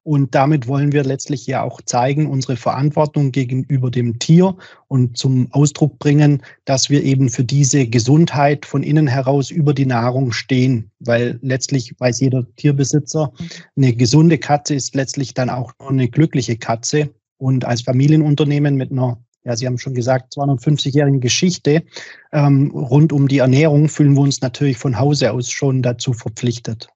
Und 0.03 0.35
damit 0.35 0.67
wollen 0.67 0.91
wir 0.93 1.03
letztlich 1.03 1.45
ja 1.47 1.63
auch 1.63 1.81
zeigen, 1.81 2.27
unsere 2.27 2.55
Verantwortung 2.55 3.31
gegenüber 3.31 3.91
dem 3.91 4.19
Tier 4.19 4.55
und 4.87 5.17
zum 5.17 5.51
Ausdruck 5.51 5.99
bringen, 5.99 6.41
dass 6.65 6.89
wir 6.89 7.03
eben 7.03 7.29
für 7.29 7.43
diese 7.43 7.87
Gesundheit 7.87 8.65
von 8.65 8.83
innen 8.83 9.07
heraus 9.07 9.51
über 9.51 9.73
die 9.73 9.85
Nahrung 9.85 10.31
stehen. 10.31 10.91
Weil 10.99 11.39
letztlich 11.41 11.93
weiß 11.99 12.21
jeder 12.21 12.45
Tierbesitzer, 12.55 13.31
eine 13.75 13.93
gesunde 13.93 14.37
Katze 14.37 14.75
ist 14.75 14.95
letztlich 14.95 15.33
dann 15.33 15.49
auch 15.49 15.73
nur 15.79 15.89
eine 15.89 16.07
glückliche 16.07 16.57
Katze. 16.57 17.09
Und 17.37 17.65
als 17.65 17.81
Familienunternehmen 17.81 18.75
mit 18.75 18.91
einer 18.91 19.19
ja, 19.47 19.55
Sie 19.55 19.65
haben 19.65 19.77
schon 19.77 19.93
gesagt, 19.93 20.33
250-jährigen 20.33 21.21
Geschichte 21.21 21.85
ähm, 22.33 22.69
rund 22.71 23.13
um 23.13 23.29
die 23.29 23.37
Ernährung 23.37 23.87
fühlen 23.87 24.13
wir 24.13 24.21
uns 24.21 24.41
natürlich 24.41 24.77
von 24.77 24.99
Hause 24.99 25.31
aus 25.31 25.49
schon 25.49 25.81
dazu 25.81 26.11
verpflichtet. 26.11 26.89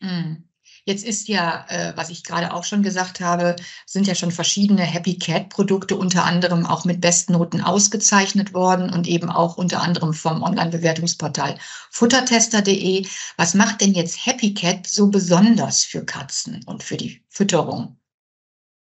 Mhm. 0.00 0.44
Jetzt 0.88 1.04
ist 1.04 1.26
ja, 1.26 1.66
äh, 1.68 1.92
was 1.96 2.10
ich 2.10 2.22
gerade 2.22 2.54
auch 2.54 2.62
schon 2.62 2.84
gesagt 2.84 3.18
habe, 3.18 3.56
sind 3.86 4.06
ja 4.06 4.14
schon 4.14 4.30
verschiedene 4.30 4.82
Happy 4.82 5.18
Cat 5.18 5.48
Produkte 5.48 5.96
unter 5.96 6.24
anderem 6.24 6.64
auch 6.64 6.84
mit 6.84 7.00
Bestnoten 7.00 7.60
ausgezeichnet 7.60 8.54
worden 8.54 8.90
und 8.90 9.08
eben 9.08 9.28
auch 9.28 9.56
unter 9.56 9.82
anderem 9.82 10.14
vom 10.14 10.44
Online-Bewertungsportal 10.44 11.58
futtertester.de. 11.90 13.04
Was 13.36 13.54
macht 13.54 13.80
denn 13.80 13.94
jetzt 13.94 14.24
Happy 14.26 14.54
Cat 14.54 14.86
so 14.86 15.08
besonders 15.08 15.82
für 15.82 16.04
Katzen 16.04 16.62
und 16.66 16.84
für 16.84 16.96
die 16.96 17.20
Fütterung? 17.30 17.96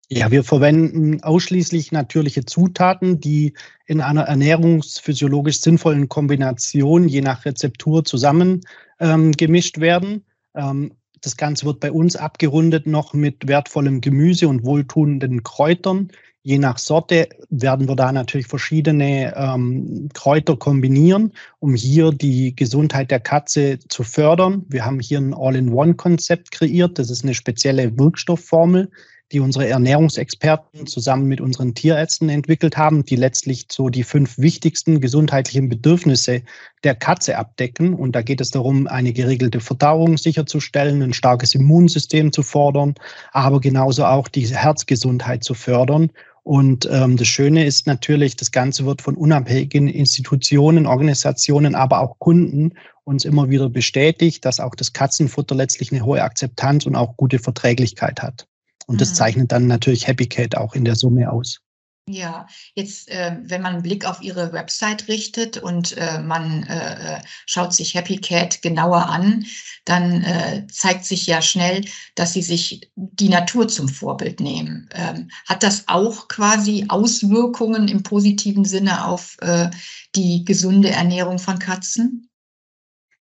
Ja, 0.07 0.31
wir 0.31 0.45
verwenden 0.45 1.21
ausschließlich 1.21 1.91
natürliche 1.91 2.45
Zutaten, 2.45 3.19
die 3.19 3.53
in 3.85 3.99
einer 3.99 4.23
ernährungsphysiologisch 4.23 5.59
sinnvollen 5.59 6.07
Kombination 6.07 7.09
je 7.09 7.19
nach 7.19 7.43
Rezeptur 7.43 8.05
zusammen 8.05 8.61
ähm, 9.01 9.33
gemischt 9.33 9.79
werden. 9.79 10.23
Ähm, 10.55 10.93
das 11.21 11.37
Ganze 11.37 11.65
wird 11.65 11.79
bei 11.79 11.91
uns 11.91 12.15
abgerundet 12.15 12.87
noch 12.87 13.13
mit 13.13 13.47
wertvollem 13.47 14.01
Gemüse 14.01 14.47
und 14.47 14.65
wohltuenden 14.65 15.43
Kräutern. 15.43 16.09
Je 16.43 16.57
nach 16.57 16.79
Sorte 16.79 17.29
werden 17.51 17.87
wir 17.87 17.95
da 17.95 18.11
natürlich 18.11 18.47
verschiedene 18.47 19.35
ähm, 19.35 20.09
Kräuter 20.13 20.57
kombinieren, 20.57 21.33
um 21.59 21.75
hier 21.75 22.11
die 22.11 22.55
Gesundheit 22.55 23.11
der 23.11 23.19
Katze 23.19 23.77
zu 23.89 24.01
fördern. 24.01 24.65
Wir 24.67 24.83
haben 24.83 24.99
hier 24.99 25.19
ein 25.19 25.35
All-in-One-Konzept 25.35 26.49
kreiert. 26.51 26.97
Das 26.97 27.11
ist 27.11 27.23
eine 27.23 27.35
spezielle 27.35 27.95
Wirkstoffformel, 27.99 28.89
die 29.31 29.39
unsere 29.39 29.67
Ernährungsexperten 29.67 30.87
zusammen 30.87 31.27
mit 31.27 31.41
unseren 31.41 31.73
Tierärzten 31.73 32.29
entwickelt 32.29 32.77
haben, 32.77 33.05
die 33.05 33.15
letztlich 33.15 33.67
so 33.71 33.89
die 33.89 34.03
fünf 34.03 34.37
wichtigsten 34.37 34.99
gesundheitlichen 34.99 35.69
Bedürfnisse 35.69 36.41
der 36.83 36.95
Katze 36.95 37.37
abdecken. 37.37 37.93
Und 37.93 38.15
da 38.15 38.21
geht 38.21 38.41
es 38.41 38.51
darum, 38.51 38.87
eine 38.87 39.13
geregelte 39.13 39.59
Verdauung 39.59 40.17
sicherzustellen, 40.17 41.01
ein 41.01 41.13
starkes 41.13 41.55
Immunsystem 41.55 42.31
zu 42.31 42.43
fordern, 42.43 42.95
aber 43.31 43.61
genauso 43.61 44.05
auch 44.05 44.27
die 44.27 44.47
Herzgesundheit 44.47 45.43
zu 45.43 45.53
fördern. 45.53 46.11
Und 46.43 46.89
ähm, 46.91 47.17
das 47.17 47.27
Schöne 47.27 47.65
ist 47.65 47.85
natürlich, 47.85 48.35
das 48.35 48.51
Ganze 48.51 48.85
wird 48.85 49.01
von 49.01 49.15
unabhängigen 49.15 49.87
Institutionen, 49.87 50.87
Organisationen, 50.87 51.75
aber 51.75 52.01
auch 52.01 52.17
Kunden 52.17 52.73
uns 53.03 53.25
immer 53.25 53.49
wieder 53.49 53.69
bestätigt, 53.69 54.43
dass 54.45 54.59
auch 54.59 54.75
das 54.75 54.93
Katzenfutter 54.93 55.55
letztlich 55.55 55.91
eine 55.91 56.03
hohe 56.03 56.23
Akzeptanz 56.23 56.85
und 56.85 56.95
auch 56.95 57.15
gute 57.15 57.39
Verträglichkeit 57.39 58.21
hat. 58.21 58.47
Und 58.91 58.99
das 58.99 59.11
mhm. 59.11 59.15
zeichnet 59.15 59.51
dann 59.53 59.67
natürlich 59.67 60.05
Happy 60.05 60.27
Cat 60.27 60.57
auch 60.57 60.75
in 60.75 60.83
der 60.83 60.97
Summe 60.97 61.31
aus. 61.31 61.61
Ja, 62.09 62.47
jetzt, 62.75 63.09
äh, 63.09 63.37
wenn 63.43 63.61
man 63.61 63.75
einen 63.75 63.83
Blick 63.83 64.05
auf 64.05 64.21
Ihre 64.21 64.51
Website 64.51 65.07
richtet 65.07 65.57
und 65.57 65.95
äh, 65.95 66.19
man 66.19 66.63
äh, 66.63 67.19
äh 67.19 67.21
schaut 67.45 67.73
sich 67.73 67.93
Happy 67.93 68.17
Cat 68.17 68.61
genauer 68.61 69.07
an, 69.07 69.45
dann 69.85 70.23
äh, 70.23 70.67
zeigt 70.67 71.05
sich 71.05 71.25
ja 71.25 71.41
schnell, 71.41 71.85
dass 72.15 72.33
Sie 72.33 72.41
sich 72.41 72.91
die 72.95 73.29
Natur 73.29 73.69
zum 73.69 73.87
Vorbild 73.87 74.41
nehmen. 74.41 74.89
Ähm, 74.93 75.29
hat 75.47 75.63
das 75.63 75.87
auch 75.87 76.27
quasi 76.27 76.85
Auswirkungen 76.89 77.87
im 77.87 78.03
positiven 78.03 78.65
Sinne 78.65 79.05
auf 79.05 79.37
äh, 79.39 79.69
die 80.15 80.43
gesunde 80.43 80.89
Ernährung 80.89 81.39
von 81.39 81.59
Katzen? 81.59 82.30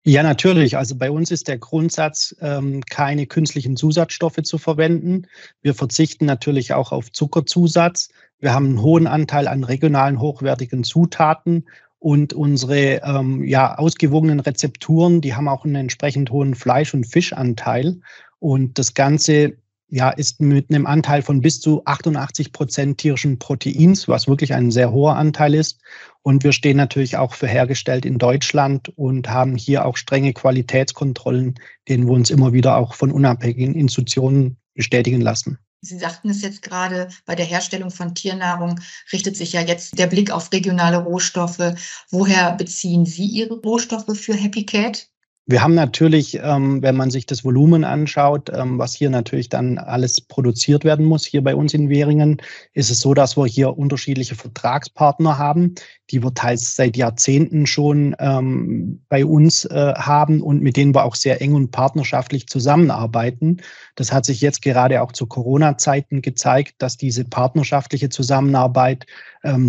Ja, 0.05 0.23
natürlich. 0.23 0.76
Also 0.76 0.97
bei 0.97 1.11
uns 1.11 1.31
ist 1.31 1.49
der 1.49 1.59
Grundsatz, 1.59 2.35
ähm, 2.40 2.83
keine 2.88 3.26
künstlichen 3.26 3.76
Zusatzstoffe 3.76 4.43
zu 4.43 4.57
verwenden. 4.57 5.26
Wir 5.61 5.75
verzichten 5.75 6.25
natürlich 6.25 6.73
auch 6.73 6.93
auf 6.93 7.12
Zuckerzusatz. 7.12 8.09
Wir 8.38 8.55
haben 8.55 8.67
einen 8.67 8.83
hohen 8.83 9.07
Anteil 9.07 9.49
an 9.49 9.64
regionalen, 9.64 10.21
hochwertigen 10.21 10.85
Zutaten 10.85 11.67
und 11.99 12.33
unsere 12.33 13.02
ähm, 13.02 13.43
ja, 13.45 13.76
ausgewogenen 13.76 14.40
Rezepturen, 14.40 15.21
die 15.21 15.35
haben 15.35 15.49
auch 15.49 15.64
einen 15.64 15.75
entsprechend 15.75 16.31
hohen 16.31 16.55
Fleisch- 16.55 16.95
und 16.95 17.05
Fischanteil. 17.05 18.00
Und 18.38 18.78
das 18.78 18.95
Ganze 18.95 19.57
ja, 19.90 20.11
ist 20.11 20.40
mit 20.40 20.71
einem 20.71 20.87
Anteil 20.87 21.23
von 21.23 21.40
bis 21.40 21.61
zu 21.61 21.83
88 21.85 22.52
Prozent 22.52 22.99
tierischen 22.99 23.38
Proteins, 23.38 24.07
was 24.07 24.28
wirklich 24.28 24.54
ein 24.54 24.71
sehr 24.71 24.92
hoher 24.92 25.16
Anteil 25.16 25.54
ist. 25.54 25.80
Und 26.23 26.45
wir 26.45 26.52
stehen 26.52 26.76
natürlich 26.76 27.16
auch 27.16 27.35
für 27.35 27.47
hergestellt 27.47 28.04
in 28.04 28.18
Deutschland 28.18 28.90
und 28.97 29.28
haben 29.28 29.57
hier 29.57 29.87
auch 29.87 29.97
strenge 29.97 30.35
Qualitätskontrollen, 30.35 31.54
denen 31.88 32.07
wir 32.07 32.12
uns 32.12 32.30
immer 32.30 32.52
wieder 32.52 32.76
auch 32.76 32.95
von 32.95 33.11
unabhängigen 33.11 33.75
Institutionen 33.75 34.59
bestätigen 34.75 35.21
lassen. 35.21 35.59
Sie 35.80 35.97
sagten 35.97 36.28
es 36.28 36.42
jetzt 36.42 36.62
gerade, 36.62 37.09
bei 37.25 37.37
der 37.37 37.47
Herstellung 37.47 37.90
von 37.90 38.14
Tiernahrung 38.14 38.80
richtet 39.12 39.37
sich 39.37 39.52
ja 39.52 39.61
jetzt 39.61 39.99
der 39.99 40.09
Blick 40.09 40.30
auf 40.30 40.52
regionale 40.52 40.99
Rohstoffe. 40.99 41.75
Woher 42.11 42.57
beziehen 42.57 43.07
Sie 43.07 43.26
Ihre 43.26 43.54
Rohstoffe 43.61 44.18
für 44.18 44.35
Happy 44.35 44.66
Cat? 44.66 45.09
Wir 45.50 45.62
haben 45.62 45.75
natürlich, 45.75 46.38
ähm, 46.43 46.83
wenn 46.83 46.95
man 46.95 47.11
sich 47.11 47.25
das 47.25 47.43
Volumen 47.43 47.83
anschaut, 47.83 48.50
ähm, 48.55 48.78
was 48.78 48.93
hier 48.93 49.09
natürlich 49.09 49.49
dann 49.49 49.78
alles 49.78 50.21
produziert 50.21 50.85
werden 50.85 51.07
muss, 51.07 51.25
hier 51.25 51.43
bei 51.43 51.55
uns 51.55 51.73
in 51.73 51.88
Währingen, 51.88 52.43
ist 52.75 52.90
es 52.90 53.00
so, 53.00 53.14
dass 53.14 53.35
wir 53.38 53.47
hier 53.47 53.78
unterschiedliche 53.78 54.35
Vertragspartner 54.35 55.38
haben, 55.38 55.75
die 56.11 56.23
wir 56.23 56.35
teils 56.35 56.76
seit 56.76 56.99
Jahrzehnten 56.99 57.67
schon 57.67 58.14
ähm, 58.19 59.00
bei 59.09 59.25
uns 59.25 59.64
äh, 59.64 59.95
haben 59.95 60.43
und 60.43 60.61
mit 60.61 60.76
denen 60.76 60.95
wir 60.95 61.05
auch 61.05 61.14
sehr 61.14 61.40
eng 61.40 61.55
und 61.55 61.71
partnerschaftlich 61.71 62.47
zusammenarbeiten. 62.47 63.62
Das 63.95 64.12
hat 64.12 64.26
sich 64.26 64.43
jetzt 64.43 64.61
gerade 64.61 65.00
auch 65.00 65.12
zu 65.12 65.25
Corona-Zeiten 65.25 66.21
gezeigt, 66.21 66.75
dass 66.76 66.99
diese 66.99 67.25
partnerschaftliche 67.25 68.11
Zusammenarbeit 68.11 69.07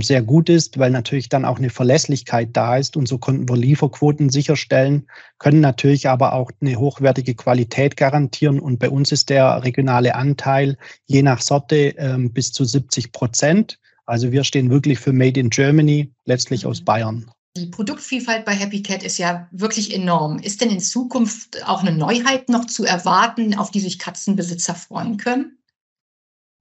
sehr 0.01 0.23
gut 0.23 0.49
ist, 0.49 0.79
weil 0.79 0.89
natürlich 0.89 1.29
dann 1.29 1.45
auch 1.45 1.59
eine 1.59 1.69
Verlässlichkeit 1.69 2.49
da 2.53 2.77
ist 2.77 2.97
und 2.97 3.07
so 3.07 3.19
konnten 3.19 3.47
wir 3.47 3.55
Lieferquoten 3.55 4.31
sicherstellen, 4.31 5.05
können 5.37 5.61
natürlich 5.69 6.09
aber 6.09 6.33
auch 6.33 6.51
eine 6.61 6.75
hochwertige 6.77 7.35
Qualität 7.35 7.95
garantieren 7.95 8.59
und 8.59 8.79
bei 8.79 8.89
uns 8.89 9.11
ist 9.11 9.29
der 9.29 9.63
regionale 9.63 10.15
Anteil 10.15 10.77
je 11.05 11.21
nach 11.21 11.41
Sorte 11.41 11.93
ähm, 11.97 12.33
bis 12.33 12.51
zu 12.51 12.65
70 12.65 13.11
Prozent. 13.11 13.79
Also 14.05 14.31
wir 14.31 14.43
stehen 14.43 14.71
wirklich 14.71 14.99
für 14.99 15.13
Made 15.13 15.39
in 15.39 15.51
Germany, 15.51 16.11
letztlich 16.25 16.65
aus 16.65 16.81
mhm. 16.81 16.85
Bayern. 16.85 17.31
Die 17.55 17.67
Produktvielfalt 17.67 18.45
bei 18.45 18.53
Happy 18.53 18.81
Cat 18.81 19.03
ist 19.03 19.19
ja 19.19 19.47
wirklich 19.51 19.93
enorm. 19.93 20.39
Ist 20.39 20.61
denn 20.61 20.71
in 20.71 20.79
Zukunft 20.79 21.63
auch 21.67 21.81
eine 21.81 21.95
Neuheit 21.95 22.49
noch 22.49 22.65
zu 22.65 22.85
erwarten, 22.85 23.55
auf 23.55 23.69
die 23.69 23.79
sich 23.79 23.99
Katzenbesitzer 23.99 24.73
freuen 24.75 25.17
können? 25.17 25.58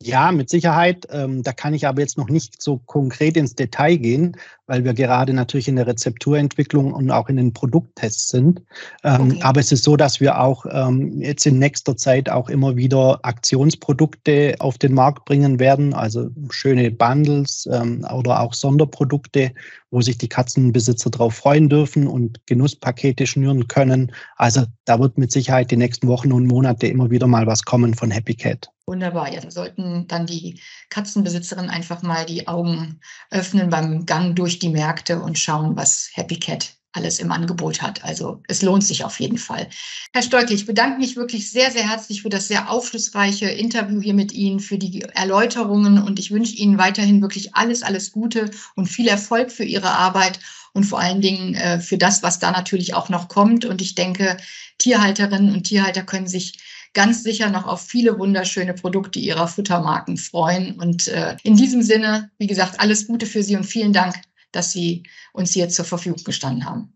Ja, 0.01 0.31
mit 0.31 0.49
Sicherheit. 0.49 1.09
Ähm, 1.11 1.43
da 1.43 1.53
kann 1.53 1.75
ich 1.75 1.85
aber 1.89 2.01
jetzt 2.01 2.19
noch 2.19 2.29
nicht 2.29 2.63
so 2.63 2.79
konkret 2.87 3.37
ins 3.37 3.57
Detail 3.57 3.97
gehen, 3.97 4.37
weil 4.69 4.85
wir 4.85 4.95
gerade 4.95 5.33
natürlich 5.33 5.67
in 5.67 5.75
der 5.75 5.89
Rezepturentwicklung 5.89 6.93
und 6.93 7.11
auch 7.11 7.29
in 7.29 7.37
den 7.37 7.53
Produkttests 7.53 8.29
sind. 8.29 8.63
Ähm, 9.03 9.33
okay. 9.33 9.43
Aber 9.43 9.59
es 9.59 9.73
ist 9.73 9.83
so, 9.83 9.97
dass 9.97 10.21
wir 10.21 10.41
auch 10.41 10.67
ähm, 10.71 11.21
jetzt 11.21 11.47
in 11.47 11.59
nächster 11.59 11.97
Zeit 11.97 12.31
auch 12.31 12.49
immer 12.49 12.77
wieder 12.77 13.19
Aktionsprodukte 13.25 14.55
auf 14.61 14.79
den 14.79 14.95
Markt 14.95 15.25
bringen 15.25 15.59
werden, 15.59 15.93
also 15.93 16.31
schöne 16.51 16.93
Bundles 16.93 17.69
ähm, 17.73 18.07
oder 18.15 18.39
auch 18.41 18.55
Sonderprodukte, 18.55 19.53
wo 19.91 20.01
sich 20.01 20.17
die 20.17 20.29
Katzenbesitzer 20.29 21.11
darauf 21.11 21.35
freuen 21.35 21.69
dürfen 21.69 22.07
und 22.07 22.47
Genusspakete 22.47 23.27
schnüren 23.27 23.67
können. 23.67 24.13
Also 24.37 24.65
da 24.85 25.01
wird 25.01 25.19
mit 25.19 25.33
Sicherheit 25.33 25.73
die 25.73 25.77
nächsten 25.77 26.07
Wochen 26.07 26.31
und 26.31 26.47
Monate 26.47 26.87
immer 26.87 27.11
wieder 27.11 27.27
mal 27.27 27.49
was 27.49 27.65
kommen 27.65 27.95
von 27.95 28.13
Happy 28.13 28.35
Cat. 28.35 28.71
Wunderbar. 28.89 29.31
Ja, 29.31 29.43
da 29.43 29.51
sollten 29.51 30.09
dann 30.09 30.25
die 30.25 30.59
Katzenbesitzerinnen 30.89 31.69
einfach 31.69 32.01
mal 32.01 32.25
die 32.25 32.49
Augen 32.49 33.01
öffnen 33.31 33.69
beim 33.69 34.07
Gang 34.07 34.35
durch 34.35 34.61
die 34.61 34.71
Märkte 34.71 35.21
und 35.21 35.39
schauen, 35.39 35.77
was 35.77 36.09
Happy 36.15 36.39
Cat 36.39 36.73
alles 36.93 37.21
im 37.21 37.31
Angebot 37.31 37.83
hat. 37.83 38.03
Also 38.03 38.43
es 38.49 38.63
lohnt 38.63 38.83
sich 38.83 39.05
auf 39.05 39.21
jeden 39.21 39.37
Fall. 39.37 39.69
Herr 40.15 40.23
Stolke, 40.23 40.55
ich 40.55 40.65
bedanke 40.65 41.01
mich 41.01 41.17
wirklich 41.17 41.51
sehr, 41.51 41.71
sehr 41.71 41.87
herzlich 41.87 42.23
für 42.23 42.31
das 42.31 42.49
sehr 42.49 42.71
aufschlussreiche 42.71 43.51
Interview 43.51 44.01
hier 44.01 44.15
mit 44.15 44.33
Ihnen, 44.33 44.59
für 44.59 44.79
die 44.79 45.03
Erläuterungen 45.03 46.03
und 46.03 46.19
ich 46.19 46.31
wünsche 46.31 46.57
Ihnen 46.57 46.79
weiterhin 46.79 47.21
wirklich 47.21 47.55
alles, 47.55 47.83
alles 47.83 48.11
Gute 48.11 48.51
und 48.75 48.87
viel 48.87 49.07
Erfolg 49.07 49.53
für 49.53 49.65
Ihre 49.65 49.91
Arbeit 49.91 50.41
und 50.73 50.85
vor 50.85 50.99
allen 50.99 51.21
Dingen 51.21 51.55
äh, 51.57 51.79
für 51.79 51.99
das, 51.99 52.23
was 52.23 52.39
da 52.39 52.53
natürlich 52.53 52.95
auch 52.95 53.11
noch 53.11 53.29
kommt. 53.29 53.67
Und 53.67 53.83
ich 53.83 53.95
denke, 53.95 54.39
Tierhalterinnen 54.79 55.53
und 55.53 55.65
Tierhalter 55.65 56.05
können 56.05 56.27
sich 56.27 56.59
ganz 56.95 57.23
sicher 57.23 57.51
noch 57.51 57.67
auf 57.67 57.83
viele 57.83 58.19
wunderschöne 58.19 58.75
Produkte 58.75 59.19
ihrer 59.19 59.49
Futtermarken 59.49 60.17
freuen. 60.17 60.79
Und 60.79 61.09
äh, 61.09 61.37
in 61.43 61.57
diesem 61.57 61.83
Sinne, 61.83 62.31
wie 62.39 62.47
gesagt, 62.47 62.81
alles 62.81 63.07
Gute 63.07 63.27
für 63.27 63.43
Sie 63.43 63.57
und 63.57 63.65
vielen 63.65 63.93
Dank, 63.93 64.15
dass 64.53 64.73
Sie 64.73 65.05
uns 65.33 65.53
hier 65.53 65.69
zur 65.69 65.85
Verfügung 65.85 66.23
gestanden 66.25 66.65
haben. 66.65 66.95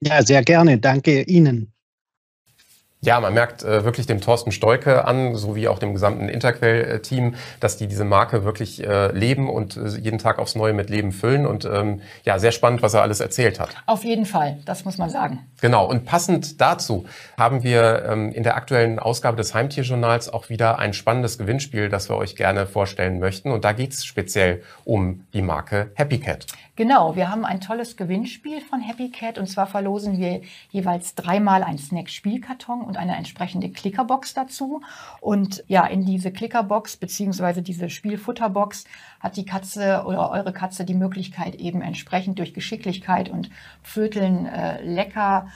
Ja, 0.00 0.22
sehr 0.22 0.42
gerne. 0.42 0.78
Danke 0.78 1.22
Ihnen. 1.22 1.71
Ja, 3.04 3.18
man 3.18 3.34
merkt 3.34 3.64
äh, 3.64 3.84
wirklich 3.84 4.06
dem 4.06 4.20
Thorsten 4.20 4.52
Stolke 4.52 5.04
an, 5.06 5.34
sowie 5.34 5.66
auch 5.66 5.80
dem 5.80 5.92
gesamten 5.92 6.28
Interquell-Team, 6.28 7.34
dass 7.58 7.76
die 7.76 7.88
diese 7.88 8.04
Marke 8.04 8.44
wirklich 8.44 8.86
äh, 8.86 9.10
leben 9.10 9.50
und 9.50 9.76
äh, 9.76 9.88
jeden 9.98 10.18
Tag 10.18 10.38
aufs 10.38 10.54
Neue 10.54 10.72
mit 10.72 10.88
Leben 10.88 11.10
füllen. 11.10 11.44
Und 11.44 11.64
ähm, 11.64 12.00
ja, 12.22 12.38
sehr 12.38 12.52
spannend, 12.52 12.80
was 12.80 12.94
er 12.94 13.02
alles 13.02 13.18
erzählt 13.18 13.58
hat. 13.58 13.70
Auf 13.86 14.04
jeden 14.04 14.24
Fall, 14.24 14.60
das 14.66 14.84
muss 14.84 14.98
man 14.98 15.10
sagen. 15.10 15.40
Genau, 15.60 15.84
und 15.84 16.04
passend 16.04 16.60
dazu 16.60 17.04
haben 17.36 17.64
wir 17.64 18.04
ähm, 18.08 18.30
in 18.30 18.44
der 18.44 18.54
aktuellen 18.54 19.00
Ausgabe 19.00 19.36
des 19.36 19.52
Heimtierjournals 19.52 20.32
auch 20.32 20.48
wieder 20.48 20.78
ein 20.78 20.92
spannendes 20.92 21.38
Gewinnspiel, 21.38 21.88
das 21.88 22.08
wir 22.08 22.16
euch 22.16 22.36
gerne 22.36 22.66
vorstellen 22.66 23.18
möchten. 23.18 23.50
Und 23.50 23.64
da 23.64 23.72
geht 23.72 23.94
es 23.94 24.04
speziell 24.04 24.62
um 24.84 25.26
die 25.32 25.42
Marke 25.42 25.90
Happy 25.96 26.20
Cat. 26.20 26.46
Genau, 26.74 27.16
wir 27.16 27.28
haben 27.28 27.44
ein 27.44 27.60
tolles 27.60 27.98
Gewinnspiel 27.98 28.62
von 28.62 28.80
Happy 28.80 29.10
Cat 29.10 29.36
und 29.36 29.46
zwar 29.46 29.66
verlosen 29.66 30.16
wir 30.16 30.40
jeweils 30.70 31.14
dreimal 31.14 31.62
ein 31.62 31.76
Snack-Spielkarton 31.76 32.80
und 32.80 32.96
eine 32.96 33.14
entsprechende 33.14 33.68
Klickerbox 33.68 34.32
dazu. 34.32 34.80
Und 35.20 35.62
ja, 35.68 35.84
in 35.84 36.06
diese 36.06 36.32
Klickerbox 36.32 36.96
beziehungsweise 36.96 37.60
diese 37.60 37.90
Spielfutterbox 37.90 38.84
hat 39.20 39.36
die 39.36 39.44
Katze 39.44 40.04
oder 40.06 40.30
eure 40.30 40.54
Katze 40.54 40.86
die 40.86 40.94
Möglichkeit 40.94 41.56
eben 41.56 41.82
entsprechend 41.82 42.38
durch 42.38 42.54
Geschicklichkeit 42.54 43.28
und 43.28 43.50
Vöteln 43.82 44.46
äh, 44.46 44.82
leckere 44.82 45.48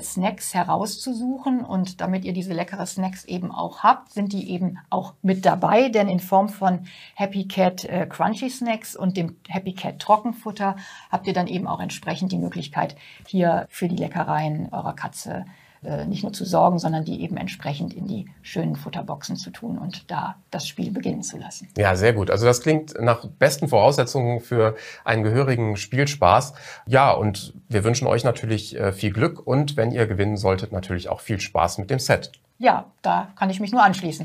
Snacks 0.00 0.54
herauszusuchen. 0.54 1.64
Und 1.64 2.00
damit 2.00 2.24
ihr 2.24 2.32
diese 2.32 2.54
leckere 2.54 2.86
Snacks 2.86 3.24
eben 3.26 3.52
auch 3.52 3.82
habt, 3.82 4.12
sind 4.12 4.32
die 4.32 4.50
eben 4.50 4.78
auch 4.88 5.12
mit 5.20 5.44
dabei, 5.44 5.90
denn 5.90 6.08
in 6.08 6.20
Form 6.20 6.48
von 6.48 6.86
Happy 7.14 7.46
Cat 7.46 7.84
äh, 7.84 8.06
Crunchy 8.06 8.48
Snacks 8.48 8.96
und 8.96 9.18
dem 9.18 9.36
Happy 9.48 9.74
Cat 9.74 9.98
Trockenfutter 9.98 10.61
Futter 10.62 10.76
habt 11.10 11.26
ihr 11.26 11.32
dann 11.32 11.46
eben 11.46 11.66
auch 11.66 11.80
entsprechend 11.80 12.32
die 12.32 12.38
Möglichkeit, 12.38 12.96
hier 13.26 13.66
für 13.68 13.88
die 13.88 13.96
Leckereien 13.96 14.68
eurer 14.72 14.94
Katze 14.94 15.44
äh, 15.84 16.06
nicht 16.06 16.22
nur 16.22 16.32
zu 16.32 16.44
sorgen, 16.44 16.78
sondern 16.78 17.04
die 17.04 17.22
eben 17.22 17.36
entsprechend 17.36 17.92
in 17.92 18.06
die 18.06 18.26
schönen 18.42 18.76
Futterboxen 18.76 19.36
zu 19.36 19.50
tun 19.50 19.78
und 19.78 20.10
da 20.10 20.36
das 20.50 20.68
Spiel 20.68 20.92
beginnen 20.92 21.22
zu 21.22 21.38
lassen. 21.38 21.68
Ja, 21.76 21.96
sehr 21.96 22.12
gut. 22.12 22.30
Also 22.30 22.46
das 22.46 22.60
klingt 22.60 22.94
nach 23.00 23.26
besten 23.26 23.66
Voraussetzungen 23.66 24.40
für 24.40 24.76
einen 25.04 25.24
gehörigen 25.24 25.76
Spielspaß. 25.76 26.54
Ja, 26.86 27.10
und 27.10 27.54
wir 27.68 27.82
wünschen 27.82 28.06
euch 28.06 28.22
natürlich 28.22 28.78
äh, 28.78 28.92
viel 28.92 29.12
Glück 29.12 29.44
und 29.44 29.76
wenn 29.76 29.90
ihr 29.90 30.06
gewinnen 30.06 30.36
solltet, 30.36 30.70
natürlich 30.70 31.08
auch 31.08 31.20
viel 31.20 31.40
Spaß 31.40 31.78
mit 31.78 31.90
dem 31.90 31.98
Set. 31.98 32.30
Ja, 32.62 32.84
da 33.02 33.32
kann 33.34 33.50
ich 33.50 33.58
mich 33.58 33.72
nur 33.72 33.82
anschließen. 33.82 34.24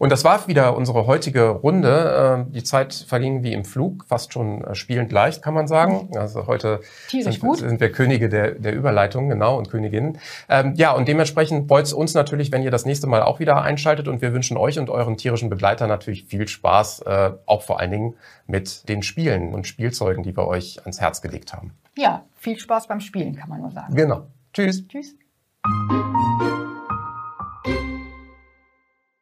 Und 0.00 0.10
das 0.10 0.24
war 0.24 0.48
wieder 0.48 0.76
unsere 0.76 1.06
heutige 1.06 1.50
Runde. 1.50 2.34
Ähm, 2.48 2.52
die 2.52 2.64
Zeit 2.64 2.92
verging 2.92 3.44
wie 3.44 3.52
im 3.52 3.64
Flug, 3.64 4.04
fast 4.08 4.32
schon 4.32 4.64
äh, 4.64 4.74
spielend 4.74 5.12
leicht, 5.12 5.40
kann 5.40 5.54
man 5.54 5.68
sagen. 5.68 6.10
Also 6.16 6.48
heute 6.48 6.80
sind, 7.08 7.40
sind, 7.56 7.80
wir 7.80 7.92
Könige 7.92 8.28
der, 8.28 8.56
der 8.56 8.74
Überleitung, 8.74 9.28
genau, 9.28 9.56
und 9.56 9.70
Königinnen. 9.70 10.18
Ähm, 10.48 10.74
ja, 10.74 10.90
und 10.90 11.06
dementsprechend 11.06 11.68
freut 11.68 11.84
es 11.84 11.92
uns 11.92 12.14
natürlich, 12.14 12.50
wenn 12.50 12.64
ihr 12.64 12.72
das 12.72 12.86
nächste 12.86 13.06
Mal 13.06 13.22
auch 13.22 13.38
wieder 13.38 13.62
einschaltet. 13.62 14.08
Und 14.08 14.20
wir 14.20 14.32
wünschen 14.32 14.56
euch 14.56 14.80
und 14.80 14.90
euren 14.90 15.16
tierischen 15.16 15.48
Begleitern 15.48 15.88
natürlich 15.88 16.24
viel 16.24 16.48
Spaß, 16.48 17.02
äh, 17.02 17.30
auch 17.46 17.62
vor 17.62 17.78
allen 17.78 17.92
Dingen 17.92 18.14
mit 18.48 18.88
den 18.88 19.04
Spielen 19.04 19.54
und 19.54 19.68
Spielzeugen, 19.68 20.24
die 20.24 20.36
wir 20.36 20.48
euch 20.48 20.80
ans 20.82 21.00
Herz 21.00 21.22
gelegt 21.22 21.52
haben. 21.52 21.72
Ja, 21.96 22.24
viel 22.34 22.58
Spaß 22.58 22.88
beim 22.88 22.98
Spielen, 22.98 23.36
kann 23.36 23.48
man 23.48 23.60
nur 23.60 23.70
sagen. 23.70 23.94
Genau. 23.94 24.26
Tschüss. 24.52 24.88
Tschüss. 24.88 25.14